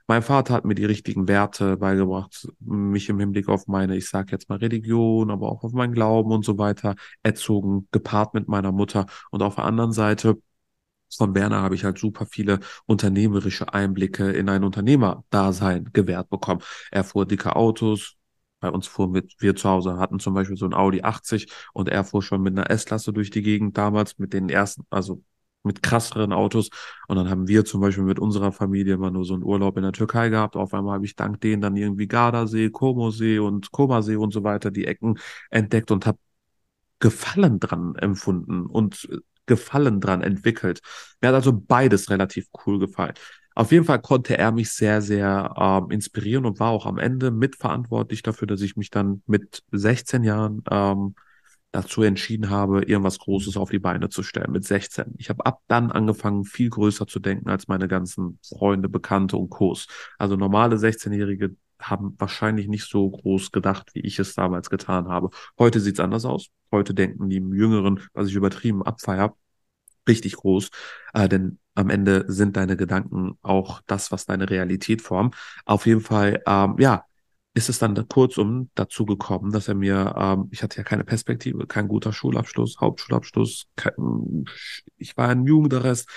[0.06, 4.32] Mein Vater hat mir die richtigen Werte beigebracht, mich im Hinblick auf meine, ich sage
[4.32, 8.70] jetzt mal Religion, aber auch auf meinen Glauben und so weiter erzogen, gepaart mit meiner
[8.70, 9.06] Mutter.
[9.30, 10.36] Und auf der anderen Seite
[11.16, 16.62] von Werner habe ich halt super viele unternehmerische Einblicke in ein Unternehmerdasein gewährt bekommen.
[16.90, 18.16] Er fuhr dicke Autos.
[18.60, 21.88] Bei uns fuhren wir, wir zu Hause hatten zum Beispiel so ein Audi 80 und
[21.88, 25.22] er fuhr schon mit einer S-Klasse durch die Gegend damals mit den ersten, also
[25.64, 26.70] mit krasseren Autos.
[27.08, 29.82] Und dann haben wir zum Beispiel mit unserer Familie immer nur so einen Urlaub in
[29.82, 30.56] der Türkei gehabt.
[30.56, 34.70] Auf einmal habe ich dank denen dann irgendwie Gardasee, Komosee und Komasee und so weiter
[34.70, 35.18] die Ecken
[35.50, 36.18] entdeckt und habe
[37.00, 39.08] Gefallen dran empfunden und
[39.46, 40.80] Gefallen dran entwickelt.
[41.20, 43.14] Mir hat also beides relativ cool gefallen.
[43.54, 47.30] Auf jeden Fall konnte er mich sehr, sehr ähm, inspirieren und war auch am Ende
[47.30, 51.14] mitverantwortlich dafür, dass ich mich dann mit 16 Jahren ähm,
[51.74, 55.14] dazu entschieden habe, irgendwas Großes auf die Beine zu stellen mit 16.
[55.18, 59.50] Ich habe ab dann angefangen, viel größer zu denken als meine ganzen Freunde, Bekannte und
[59.50, 59.76] Co.
[60.18, 61.56] Also normale 16-Jährige
[61.90, 65.30] haben wahrscheinlich nicht so groß gedacht, wie ich es damals getan habe.
[65.58, 66.48] Heute sieht's anders aus.
[66.70, 69.36] Heute denken die Jüngeren, was ich übertrieben abfeier,
[70.08, 70.70] richtig groß,
[71.14, 75.34] äh, denn am Ende sind deine Gedanken auch das, was deine Realität formt.
[75.64, 77.04] Auf jeden Fall, ähm, ja,
[77.54, 81.66] ist es dann kurzum dazu gekommen, dass er mir, ähm, ich hatte ja keine Perspektive,
[81.66, 84.44] kein guter Schulabschluss, Hauptschulabschluss, kein,
[84.96, 86.08] ich war ein Jugendarrest.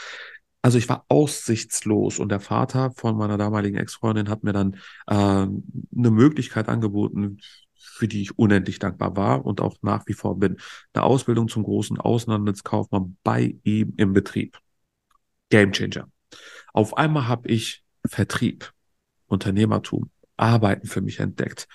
[0.61, 4.73] Also ich war aussichtslos und der Vater von meiner damaligen Ex-Freundin hat mir dann
[5.07, 7.37] äh, eine Möglichkeit angeboten,
[7.75, 10.57] für die ich unendlich dankbar war und auch nach wie vor bin.
[10.93, 14.59] Eine Ausbildung zum großen Außenhandelskaufmann bei ihm im Betrieb.
[15.49, 16.09] Gamechanger.
[16.73, 18.73] Auf einmal habe ich Vertrieb,
[19.27, 21.67] Unternehmertum, Arbeiten für mich entdeckt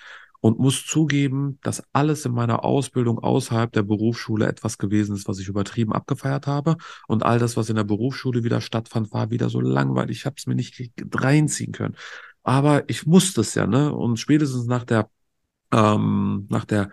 [0.43, 5.39] und muss zugeben, dass alles in meiner Ausbildung außerhalb der Berufsschule etwas gewesen ist, was
[5.39, 6.75] ich übertrieben abgefeiert habe.
[7.07, 10.17] Und all das, was in der Berufsschule wieder stattfand, war wieder so langweilig.
[10.17, 11.95] Ich habe es mir nicht reinziehen können.
[12.43, 13.95] Aber ich musste es ja, ne?
[13.95, 15.09] Und spätestens nach der
[15.71, 16.91] ähm, nach der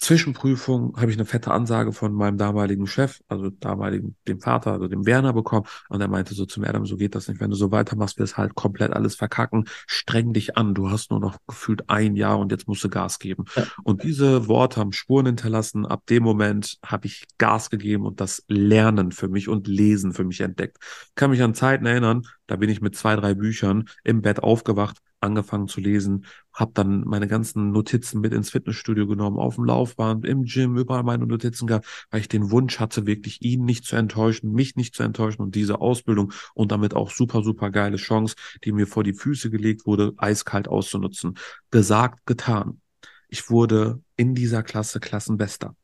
[0.00, 4.88] Zwischenprüfung habe ich eine fette Ansage von meinem damaligen Chef, also damaligen, dem Vater, also
[4.88, 5.66] dem Werner bekommen.
[5.90, 7.38] Und er meinte so zum Adam, so geht das nicht.
[7.38, 9.66] Wenn du so weitermachst, wirst halt komplett alles verkacken.
[9.86, 10.72] Streng dich an.
[10.72, 13.44] Du hast nur noch gefühlt ein Jahr und jetzt musst du Gas geben.
[13.54, 13.66] Ja.
[13.84, 15.84] Und diese Worte haben Spuren hinterlassen.
[15.84, 20.24] Ab dem Moment habe ich Gas gegeben und das Lernen für mich und Lesen für
[20.24, 20.78] mich entdeckt.
[20.80, 24.42] Ich kann mich an Zeiten erinnern, da bin ich mit zwei, drei Büchern im Bett
[24.42, 29.64] aufgewacht, angefangen zu lesen, habe dann meine ganzen Notizen mit ins Fitnessstudio genommen, auf dem
[29.64, 33.84] Laufband, im Gym, überall meine Notizen gehabt, weil ich den Wunsch hatte, wirklich ihn nicht
[33.84, 37.96] zu enttäuschen, mich nicht zu enttäuschen und diese Ausbildung und damit auch super, super geile
[37.96, 41.34] Chance, die mir vor die Füße gelegt wurde, eiskalt auszunutzen.
[41.70, 42.80] Gesagt, getan.
[43.28, 45.76] Ich wurde in dieser Klasse Klassenbester.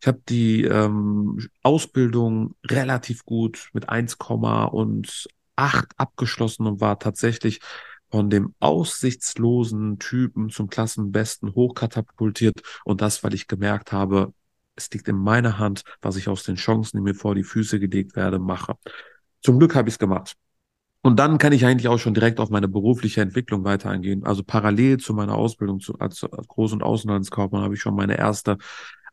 [0.00, 5.26] Ich habe die ähm, Ausbildung relativ gut mit 1, und
[5.56, 7.60] 8 abgeschlossen und war tatsächlich
[8.16, 12.62] von dem aussichtslosen Typen zum Klassenbesten hochkatapultiert.
[12.86, 14.32] Und das, weil ich gemerkt habe,
[14.74, 17.78] es liegt in meiner Hand, was ich aus den Chancen, die mir vor die Füße
[17.78, 18.76] gelegt werde, mache.
[19.42, 20.34] Zum Glück habe ich es gemacht.
[21.02, 24.24] Und dann kann ich eigentlich auch schon direkt auf meine berufliche Entwicklung weiter eingehen.
[24.24, 28.56] Also parallel zu meiner Ausbildung zu, als, Groß- und Außenhandelskaufmann habe ich schon meine erste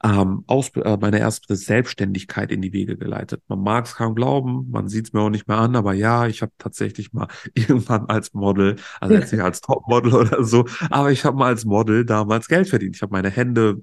[0.03, 3.41] ähm, aus, äh, meine erste Selbstständigkeit in die Wege geleitet.
[3.47, 6.27] Man mag es kaum glauben, man sieht es mir auch nicht mehr an, aber ja,
[6.27, 11.11] ich habe tatsächlich mal irgendwann als Model, also jetzt nicht als Topmodel oder so, aber
[11.11, 12.97] ich habe mal als Model damals Geld verdient.
[12.97, 13.81] Ich habe meine Hände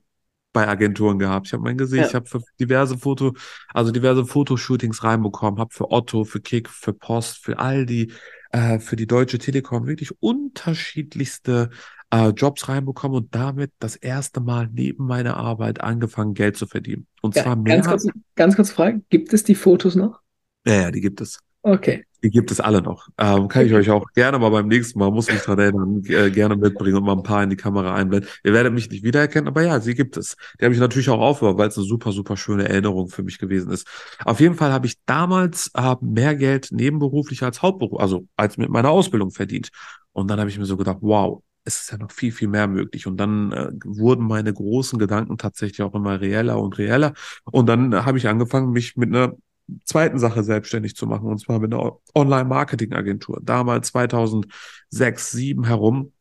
[0.52, 1.46] bei Agenturen gehabt.
[1.46, 2.08] Ich habe mein Gesicht, ja.
[2.08, 3.34] ich habe für diverse Foto,
[3.72, 8.12] also diverse Fotoshootings reinbekommen, habe für Otto, für Kick, für Post, für Aldi,
[8.50, 11.70] äh, für die Deutsche Telekom wirklich unterschiedlichste
[12.10, 17.06] äh, Jobs reinbekommen und damit das erste Mal neben meiner Arbeit angefangen, Geld zu verdienen.
[17.22, 17.76] Und ja, zwar mehr.
[17.76, 20.20] Ganz kurz, ganz kurz Frage, gibt es die Fotos noch?
[20.66, 21.38] Ja, ja, die gibt es.
[21.62, 22.04] Okay.
[22.22, 23.08] Die gibt es alle noch.
[23.16, 26.30] Ähm, kann ich euch auch gerne mal beim nächsten Mal, muss mich dran erinnern, äh,
[26.30, 28.28] gerne mitbringen und mal ein paar in die Kamera einblenden.
[28.44, 30.36] Ihr werdet mich nicht wiedererkennen, aber ja, sie gibt es.
[30.58, 33.38] Die habe ich natürlich auch aufgehört, weil es eine super, super schöne Erinnerung für mich
[33.38, 33.86] gewesen ist.
[34.24, 38.68] Auf jeden Fall habe ich damals äh, mehr Geld nebenberuflich als Hauptberuf, also als mit
[38.68, 39.70] meiner Ausbildung verdient.
[40.12, 42.66] Und dann habe ich mir so gedacht, wow, es ist ja noch viel, viel mehr
[42.66, 43.06] möglich.
[43.06, 47.12] Und dann äh, wurden meine großen Gedanken tatsächlich auch immer reeller und reeller.
[47.44, 49.34] Und dann äh, habe ich angefangen, mich mit einer
[49.84, 53.40] zweiten Sache selbstständig zu machen, und zwar mit einer Online-Marketing-Agentur.
[53.42, 54.50] Damals 2006,
[54.90, 56.12] 2007 herum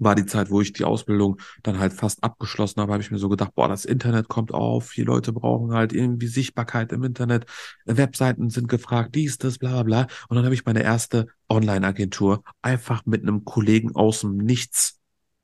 [0.00, 3.18] war die Zeit, wo ich die Ausbildung dann halt fast abgeschlossen habe, habe ich mir
[3.18, 7.46] so gedacht, boah, das Internet kommt auf, die Leute brauchen halt irgendwie Sichtbarkeit im Internet,
[7.84, 10.06] Webseiten sind gefragt, dies, das, bla bla bla.
[10.28, 14.99] Und dann habe ich meine erste Online-Agentur einfach mit einem Kollegen aus dem Nichts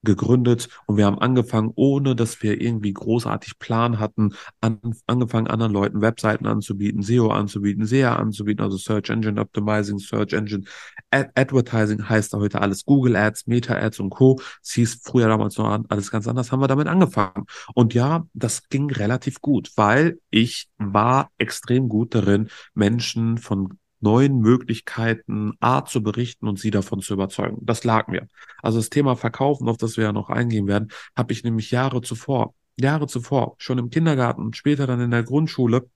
[0.06, 5.72] gegründet und wir haben angefangen, ohne dass wir irgendwie großartig Plan hatten, an, angefangen, anderen
[5.72, 10.64] Leuten Webseiten anzubieten, SEO anzubieten, SEA anzubieten, also Search Engine Optimizing, Search Engine
[11.10, 14.40] Ad Advertising heißt da heute alles Google Ads, Meta Ads und Co.
[14.62, 17.44] Es hieß früher damals noch alles ganz anders, haben wir damit angefangen.
[17.74, 24.38] Und ja, das ging relativ gut, weil ich war extrem gut darin, Menschen von neuen
[24.38, 27.58] Möglichkeiten A zu berichten und sie davon zu überzeugen.
[27.62, 28.28] Das lag mir.
[28.62, 32.02] Also das Thema Verkaufen, auf das wir ja noch eingehen werden, habe ich nämlich Jahre
[32.02, 35.88] zuvor, Jahre zuvor, schon im Kindergarten und später dann in der Grundschule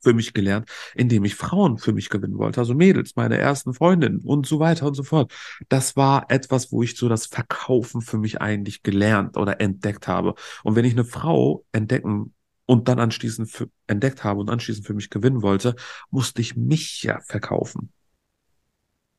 [0.00, 4.20] für mich gelernt, indem ich Frauen für mich gewinnen wollte, also Mädels, meine ersten Freundinnen
[4.20, 5.32] und so weiter und so fort.
[5.68, 10.34] Das war etwas, wo ich so das Verkaufen für mich eigentlich gelernt oder entdeckt habe.
[10.62, 12.34] Und wenn ich eine Frau entdecken
[12.68, 15.74] und dann anschließend für, entdeckt habe und anschließend für mich gewinnen wollte,
[16.10, 17.94] musste ich mich ja verkaufen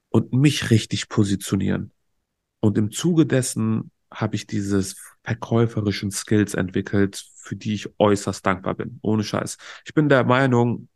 [0.09, 1.91] und mich richtig positionieren.
[2.59, 8.75] Und im Zuge dessen habe ich dieses verkäuferischen Skills entwickelt, für die ich äußerst dankbar
[8.75, 8.99] bin.
[9.01, 9.57] Ohne Scheiß.
[9.83, 10.87] Ich bin der Meinung,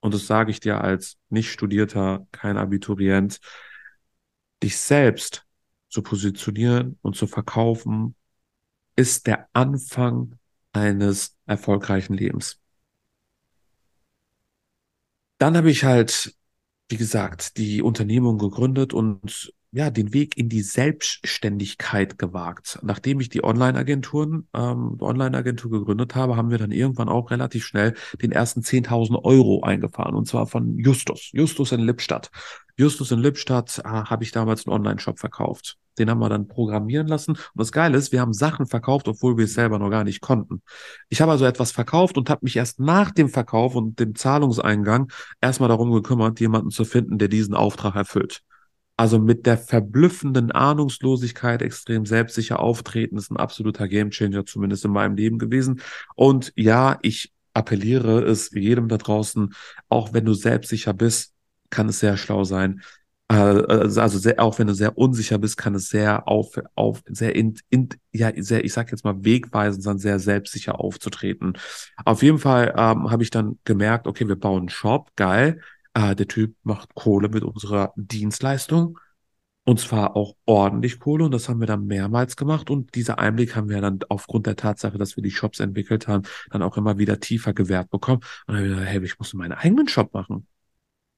[0.00, 3.38] und das sage ich dir als nicht studierter, kein Abiturient,
[4.60, 5.46] dich selbst
[5.88, 8.16] zu positionieren und zu verkaufen,
[8.96, 10.36] ist der Anfang
[10.72, 12.62] eines erfolgreichen Lebens.
[15.42, 16.36] dann habe ich halt,
[16.88, 22.78] wie gesagt, die Unternehmung gegründet und ja, den Weg in die Selbstständigkeit gewagt.
[22.82, 27.94] Nachdem ich die Online-Agenturen, ähm, Online-Agentur gegründet habe, haben wir dann irgendwann auch relativ schnell
[28.20, 32.30] den ersten 10.000 Euro eingefahren und zwar von Justus, Justus in Lippstadt.
[32.76, 35.76] Justus in Lippstadt äh, habe ich damals einen Online-Shop verkauft.
[35.98, 37.32] Den haben wir dann programmieren lassen.
[37.32, 40.22] Und das Geile ist, wir haben Sachen verkauft, obwohl wir es selber noch gar nicht
[40.22, 40.62] konnten.
[41.10, 45.12] Ich habe also etwas verkauft und habe mich erst nach dem Verkauf und dem Zahlungseingang
[45.40, 48.42] erstmal darum gekümmert, jemanden zu finden, der diesen Auftrag erfüllt.
[48.96, 55.16] Also mit der verblüffenden Ahnungslosigkeit extrem selbstsicher auftreten, ist ein absoluter Gamechanger, zumindest in meinem
[55.16, 55.80] Leben gewesen.
[56.14, 59.54] Und ja, ich appelliere es jedem da draußen,
[59.88, 61.31] auch wenn du selbstsicher bist,
[61.72, 62.82] kann es sehr schlau sein.
[63.28, 67.34] Äh, also sehr, auch wenn du sehr unsicher bist, kann es sehr auf, auf sehr
[67.34, 71.54] in, in, ja, sehr, ich sag jetzt mal wegweisend sein, sehr selbstsicher aufzutreten.
[72.04, 75.60] Auf jeden Fall ähm, habe ich dann gemerkt, okay, wir bauen einen Shop, geil
[75.94, 78.98] äh, der Typ macht Kohle mit unserer Dienstleistung.
[79.64, 83.54] Und zwar auch ordentlich Kohle und das haben wir dann mehrmals gemacht und dieser Einblick
[83.54, 86.98] haben wir dann aufgrund der Tatsache, dass wir die Shops entwickelt haben, dann auch immer
[86.98, 88.22] wieder tiefer gewährt bekommen.
[88.46, 90.48] Und dann habe ich gesagt, hey, ich muss meinen eigenen Shop machen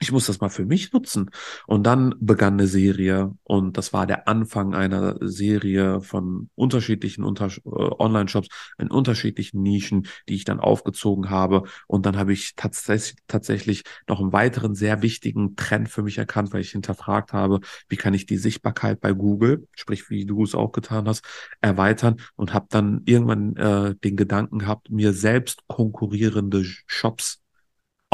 [0.04, 1.30] ich muss das mal für mich nutzen.
[1.66, 7.46] Und dann begann eine Serie und das war der Anfang einer Serie von unterschiedlichen Unter
[7.46, 11.62] äh, Online-Shops in unterschiedlichen Nischen, die ich dann aufgezogen habe.
[11.86, 12.84] Und dann habe ich tats
[13.28, 17.96] tatsächlich noch einen weiteren sehr wichtigen Trend für mich erkannt, weil ich hinterfragt habe, wie
[17.96, 21.24] kann ich die Sichtbarkeit bei Google, sprich wie du es auch getan hast,
[21.62, 27.43] erweitern und habe dann irgendwann äh, den Gedanken gehabt, mir selbst konkurrierende Shops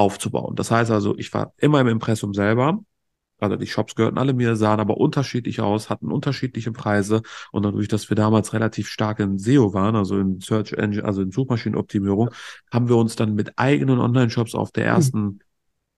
[0.01, 0.57] aufzubauen.
[0.57, 2.81] Das heißt also, ich war immer im Impressum selber.
[3.39, 7.89] Also die Shops gehörten alle mir, sahen aber unterschiedlich aus, hatten unterschiedliche Preise und dadurch,
[7.89, 12.31] dass wir damals relativ stark in SEO waren, also in Search Engine, also in Suchmaschinenoptimierung,
[12.71, 14.95] haben wir uns dann mit eigenen Online-Shops auf der hm.
[14.95, 15.39] ersten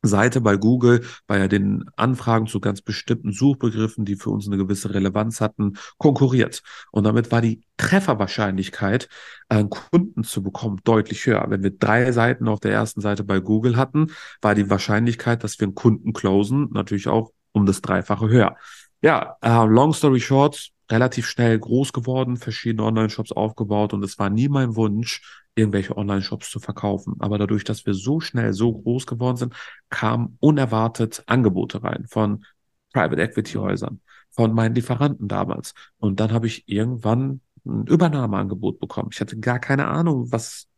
[0.02, 4.92] Seite bei Google, bei den Anfragen zu ganz bestimmten Suchbegriffen, die für uns eine gewisse
[4.92, 6.62] Relevanz hatten, konkurriert.
[6.90, 9.08] Und damit war die Trefferwahrscheinlichkeit,
[9.48, 11.46] einen Kunden zu bekommen, deutlich höher.
[11.48, 14.08] Wenn wir drei Seiten auf der ersten Seite bei Google hatten,
[14.40, 18.56] war die Wahrscheinlichkeit, dass wir einen Kunden closen, natürlich auch um das Dreifache höher.
[19.02, 24.30] Ja, uh, long story short, relativ schnell groß geworden, verschiedene Online-Shops aufgebaut und es war
[24.30, 27.16] nie mein Wunsch, irgendwelche Online-Shops zu verkaufen.
[27.18, 29.54] Aber dadurch, dass wir so schnell so groß geworden sind,
[29.90, 32.44] kamen unerwartet Angebote rein von
[32.92, 35.74] Private Equity Häusern, von meinen Lieferanten damals.
[35.98, 39.10] Und dann habe ich irgendwann ein Übernahmeangebot bekommen.
[39.12, 40.68] Ich hatte gar keine Ahnung, was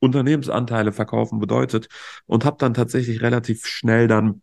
[0.00, 1.88] Unternehmensanteile verkaufen bedeutet
[2.26, 4.42] und habe dann tatsächlich relativ schnell dann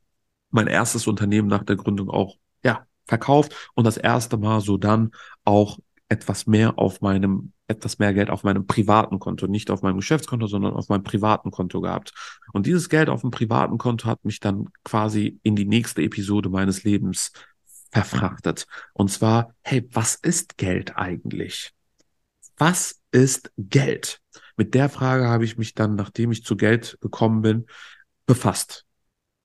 [0.49, 5.11] mein erstes Unternehmen nach der Gründung auch ja verkauft und das erste Mal so dann
[5.43, 5.77] auch
[6.11, 10.45] etwas mehr auf meinem, etwas mehr Geld auf meinem privaten Konto, nicht auf meinem Geschäftskonto,
[10.45, 12.11] sondern auf meinem privaten Konto gehabt.
[12.51, 16.49] Und dieses Geld auf dem privaten Konto hat mich dann quasi in die nächste Episode
[16.49, 17.31] meines Lebens
[17.93, 18.67] verfrachtet.
[18.91, 21.71] Und zwar, hey, was ist Geld eigentlich?
[22.57, 24.19] Was ist Geld?
[24.57, 27.67] Mit der Frage habe ich mich dann, nachdem ich zu Geld gekommen bin,
[28.25, 28.85] befasst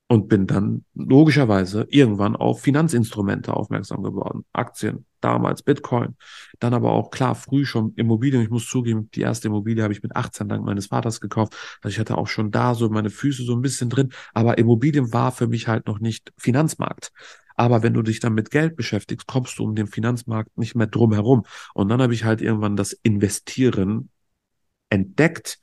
[0.08, 4.44] und bin dann logischerweise irgendwann auf Finanzinstrumente aufmerksam geworden.
[4.52, 6.16] Aktien, damals Bitcoin,
[6.60, 8.42] dann aber auch klar früh schon Immobilien.
[8.42, 11.56] Ich muss zugeben, die erste Immobilie habe ich mit 18 dank meines Vaters gekauft.
[11.82, 15.12] Also ich hatte auch schon da so meine Füße so ein bisschen drin, aber Immobilien
[15.12, 17.12] war für mich halt noch nicht Finanzmarkt.
[17.56, 20.86] Aber wenn du dich dann mit Geld beschäftigst, kommst du um den Finanzmarkt nicht mehr
[20.86, 21.44] drum herum.
[21.74, 24.10] Und dann habe ich halt irgendwann das Investieren
[24.90, 25.58] entdeckt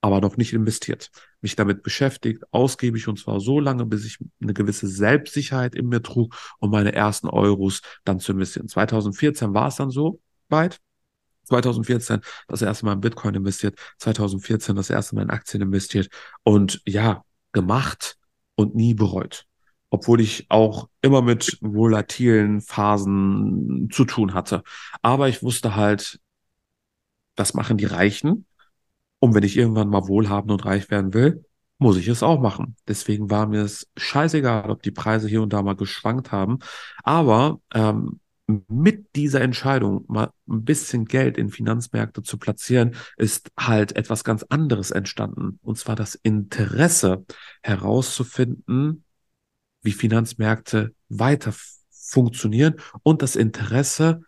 [0.00, 1.10] aber noch nicht investiert.
[1.40, 6.02] Mich damit beschäftigt, ausgiebig und zwar so lange, bis ich eine gewisse Selbstsicherheit in mir
[6.02, 8.68] trug, um meine ersten Euros dann zu investieren.
[8.68, 10.80] 2014 war es dann so weit.
[11.44, 16.08] 2014 das erste Mal in Bitcoin investiert, 2014 das erste Mal in Aktien investiert
[16.42, 18.18] und ja, gemacht
[18.54, 19.46] und nie bereut.
[19.90, 24.62] Obwohl ich auch immer mit volatilen Phasen zu tun hatte.
[25.00, 26.20] Aber ich wusste halt,
[27.34, 28.44] das machen die Reichen
[29.20, 31.44] und wenn ich irgendwann mal wohlhabend und reich werden will,
[31.78, 32.76] muss ich es auch machen.
[32.86, 36.58] Deswegen war mir es scheißegal, ob die Preise hier und da mal geschwankt haben.
[37.04, 38.20] Aber ähm,
[38.68, 44.42] mit dieser Entscheidung, mal ein bisschen Geld in Finanzmärkte zu platzieren, ist halt etwas ganz
[44.44, 45.58] anderes entstanden.
[45.62, 47.24] Und zwar das Interesse
[47.62, 49.04] herauszufinden,
[49.82, 51.52] wie Finanzmärkte weiter
[51.90, 54.22] funktionieren und das Interesse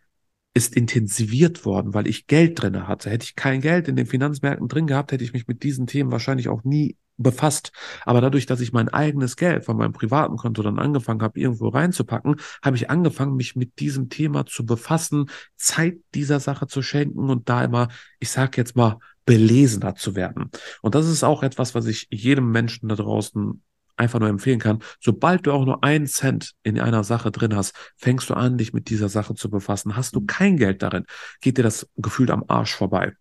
[0.55, 3.11] ist intensiviert worden, weil ich Geld drinne hatte.
[3.11, 6.11] Hätte ich kein Geld in den Finanzmärkten drin gehabt, hätte ich mich mit diesen Themen
[6.11, 7.73] wahrscheinlich auch nie befasst.
[8.05, 11.69] Aber dadurch, dass ich mein eigenes Geld von meinem privaten Konto dann angefangen habe, irgendwo
[11.69, 15.27] reinzupacken, habe ich angefangen, mich mit diesem Thema zu befassen,
[15.57, 17.89] Zeit dieser Sache zu schenken und da immer,
[18.19, 20.51] ich sage jetzt mal, belesener zu werden.
[20.83, 23.63] Und das ist auch etwas, was ich jedem Menschen da draußen
[24.01, 27.75] einfach nur empfehlen kann, sobald du auch nur einen Cent in einer Sache drin hast,
[27.97, 29.97] fängst du an, dich mit dieser Sache zu befassen.
[29.97, 31.05] Hast du kein Geld darin,
[31.41, 33.13] geht dir das gefühlt am Arsch vorbei.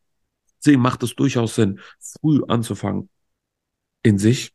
[0.59, 3.09] Deswegen macht es durchaus Sinn, früh anzufangen,
[4.03, 4.53] in sich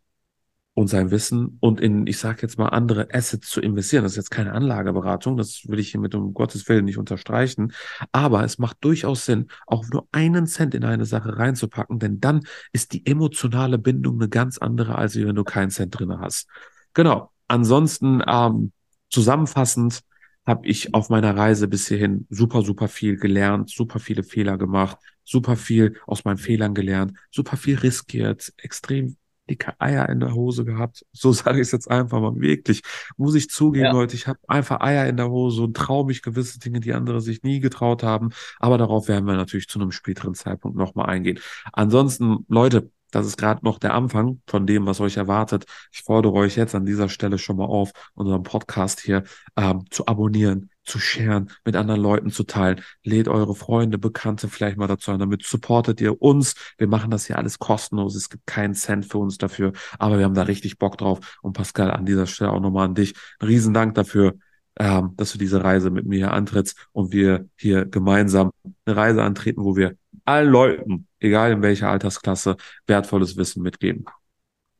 [0.74, 4.02] und sein Wissen und in, ich sage jetzt mal, andere Assets zu investieren.
[4.02, 7.72] Das ist jetzt keine Anlageberatung, das will ich hiermit um Gottes Willen nicht unterstreichen.
[8.10, 12.40] Aber es macht durchaus Sinn, auch nur einen Cent in eine Sache reinzupacken, denn dann
[12.72, 16.48] ist die emotionale Bindung eine ganz andere, als wenn du keinen Cent drin hast.
[16.92, 17.30] Genau.
[17.46, 18.72] Ansonsten ähm,
[19.10, 20.00] zusammenfassend
[20.46, 24.98] habe ich auf meiner Reise bis hierhin super, super viel gelernt, super viele Fehler gemacht,
[25.24, 29.16] super viel aus meinen Fehlern gelernt, super viel riskiert, extrem
[29.48, 31.04] dicke Eier in der Hose gehabt.
[31.12, 32.40] So sage ich es jetzt einfach mal.
[32.40, 32.82] Wirklich.
[33.16, 33.92] Muss ich zugeben, ja.
[33.92, 37.20] Leute, ich habe einfach Eier in der Hose und traue mich gewisse Dinge, die andere
[37.20, 38.30] sich nie getraut haben.
[38.58, 41.38] Aber darauf werden wir natürlich zu einem späteren Zeitpunkt nochmal eingehen.
[41.72, 45.66] Ansonsten, Leute, das ist gerade noch der Anfang von dem, was euch erwartet.
[45.92, 49.22] Ich fordere euch jetzt an dieser Stelle schon mal auf, unseren Podcast hier
[49.56, 52.82] ähm, zu abonnieren, zu sharen, mit anderen Leuten zu teilen.
[53.02, 55.18] Lädt eure Freunde, Bekannte vielleicht mal dazu an.
[55.18, 56.54] Damit supportet ihr uns.
[56.78, 58.14] Wir machen das hier alles kostenlos.
[58.14, 59.72] Es gibt keinen Cent für uns dafür.
[59.98, 61.38] Aber wir haben da richtig Bock drauf.
[61.42, 63.14] Und Pascal, an dieser Stelle auch nochmal an dich.
[63.40, 64.34] Ein Riesendank dafür,
[64.78, 68.50] ähm, dass du diese Reise mit mir hier antrittst und wir hier gemeinsam
[68.84, 72.56] eine Reise antreten, wo wir allen Leuten, egal in welcher Altersklasse,
[72.86, 74.04] wertvolles Wissen mitgeben.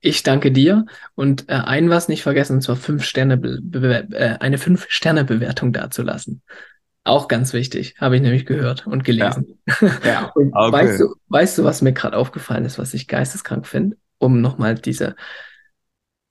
[0.05, 0.85] Ich danke dir
[1.15, 5.73] und äh, ein was nicht vergessen, und zwar fünf Sterne äh, eine fünf Sterne Bewertung
[5.73, 6.43] dazulassen.
[7.05, 9.59] Auch ganz wichtig, habe ich nämlich gehört und gelesen.
[9.81, 9.91] Ja.
[10.05, 10.33] ja.
[10.35, 10.73] und okay.
[10.73, 14.75] weißt du, weißt du, was mir gerade aufgefallen ist, was ich geisteskrank finde, um nochmal
[14.75, 15.17] diese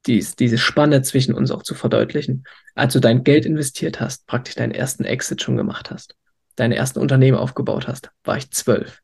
[0.06, 2.44] dies, diese Spanne zwischen uns auch zu verdeutlichen.
[2.76, 6.16] Als du dein Geld investiert hast, praktisch deinen ersten Exit schon gemacht hast,
[6.58, 9.00] deine ersten Unternehmen aufgebaut hast, war ich zwölf.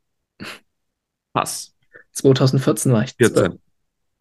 [1.33, 1.73] Was?
[2.11, 3.43] 2014 war ich 14.
[3.43, 3.57] Ja,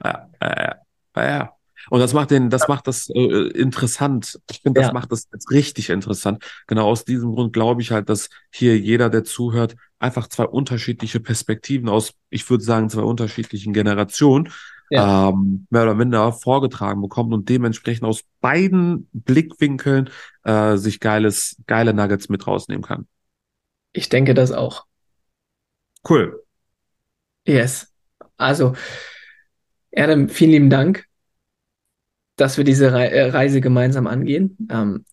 [0.02, 0.76] ja, ja,
[1.16, 1.52] ja.
[1.90, 4.40] Und das macht den, das macht das äh, interessant.
[4.50, 4.92] Ich finde, das ja.
[4.92, 6.44] macht das jetzt richtig interessant.
[6.66, 11.20] Genau aus diesem Grund glaube ich halt, dass hier jeder, der zuhört, einfach zwei unterschiedliche
[11.20, 14.50] Perspektiven aus, ich würde sagen, zwei unterschiedlichen Generationen
[14.90, 15.28] ja.
[15.28, 20.10] ähm, mehr oder minder vorgetragen bekommt und dementsprechend aus beiden Blickwinkeln
[20.44, 23.06] äh, sich geiles, geile Nuggets mit rausnehmen kann.
[23.92, 24.84] Ich denke das auch.
[26.08, 26.42] Cool.
[27.46, 27.92] Yes.
[28.36, 28.74] Also,
[29.94, 31.06] Adam, vielen lieben Dank,
[32.36, 34.56] dass wir diese äh, Reise gemeinsam angehen.
[34.70, 35.04] Ähm,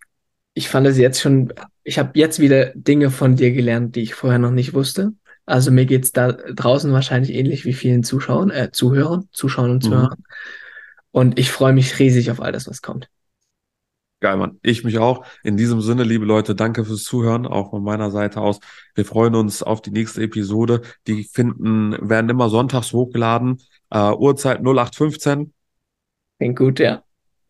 [0.53, 1.53] ich fand es jetzt schon,
[1.83, 5.13] ich habe jetzt wieder Dinge von dir gelernt, die ich vorher noch nicht wusste.
[5.45, 9.87] Also mir geht's da draußen wahrscheinlich ähnlich wie vielen Zuschauern, äh, Zuhörern, Zuschauern und mhm.
[9.89, 10.17] Zuhörern.
[10.17, 10.25] Mhm.
[11.11, 13.09] Und ich freue mich riesig auf alles, was kommt.
[14.21, 14.59] Geil, Mann.
[14.63, 15.25] Ich mich auch.
[15.43, 18.59] In diesem Sinne, liebe Leute, danke fürs Zuhören, auch von meiner Seite aus.
[18.95, 20.81] Wir freuen uns auf die nächste Episode.
[21.05, 23.61] Die finden, werden immer sonntags hochgeladen.
[23.93, 25.53] Uh, Uhrzeit 0815.
[26.37, 27.03] Klingt gut, ja.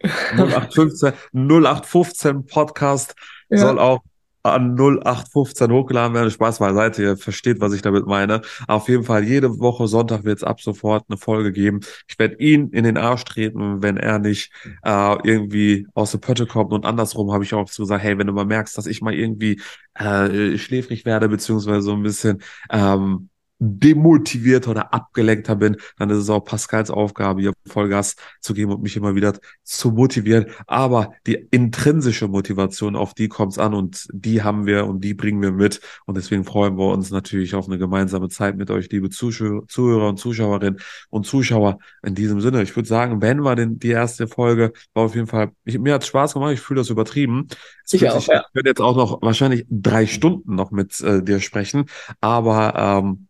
[0.04, 3.16] 0815, 0815 Podcast
[3.50, 3.58] ja.
[3.58, 4.02] soll auch
[4.46, 6.30] an 0815 hochgeladen werden.
[6.30, 8.42] Spaß beiseite, ihr versteht, was ich damit meine.
[8.68, 11.80] Auf jeden Fall, jede Woche Sonntag wird es ab sofort eine Folge geben.
[12.08, 14.52] Ich werde ihn in den Arsch treten, wenn er nicht
[14.84, 16.74] äh, irgendwie aus der Pötte kommt.
[16.74, 19.16] Und andersrum habe ich auch so gesagt, hey, wenn du mal merkst, dass ich mal
[19.16, 19.60] irgendwie
[19.96, 23.30] äh, schläfrig werde, beziehungsweise so ein bisschen ähm,
[23.60, 28.82] demotivierter oder abgelenkter bin, dann ist es auch Pascals Aufgabe, hier Vollgas zu geben und
[28.82, 30.48] mich immer wieder zu motivieren.
[30.68, 35.14] Aber die intrinsische Motivation, auf die kommt es an und die haben wir und die
[35.14, 35.80] bringen wir mit.
[36.06, 40.10] Und deswegen freuen wir uns natürlich auf eine gemeinsame Zeit mit euch, liebe Zuschauer, Zuhörer
[40.10, 40.80] und Zuschauerinnen
[41.10, 41.80] und Zuschauer.
[42.04, 45.28] In diesem Sinne, ich würde sagen, wenn wir denn die erste Folge, war auf jeden
[45.28, 47.48] Fall, ich, mir hat Spaß gemacht, ich fühle das übertrieben.
[47.90, 48.44] Ich, auch, ja.
[48.50, 51.86] ich werde jetzt auch noch wahrscheinlich drei Stunden noch mit äh, dir sprechen,
[52.20, 53.28] aber ähm,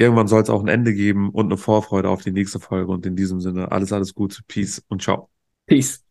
[0.00, 2.90] irgendwann soll es auch ein Ende geben und eine Vorfreude auf die nächste Folge.
[2.90, 5.28] Und in diesem Sinne, alles, alles Gute, Peace und ciao.
[5.66, 6.02] Peace.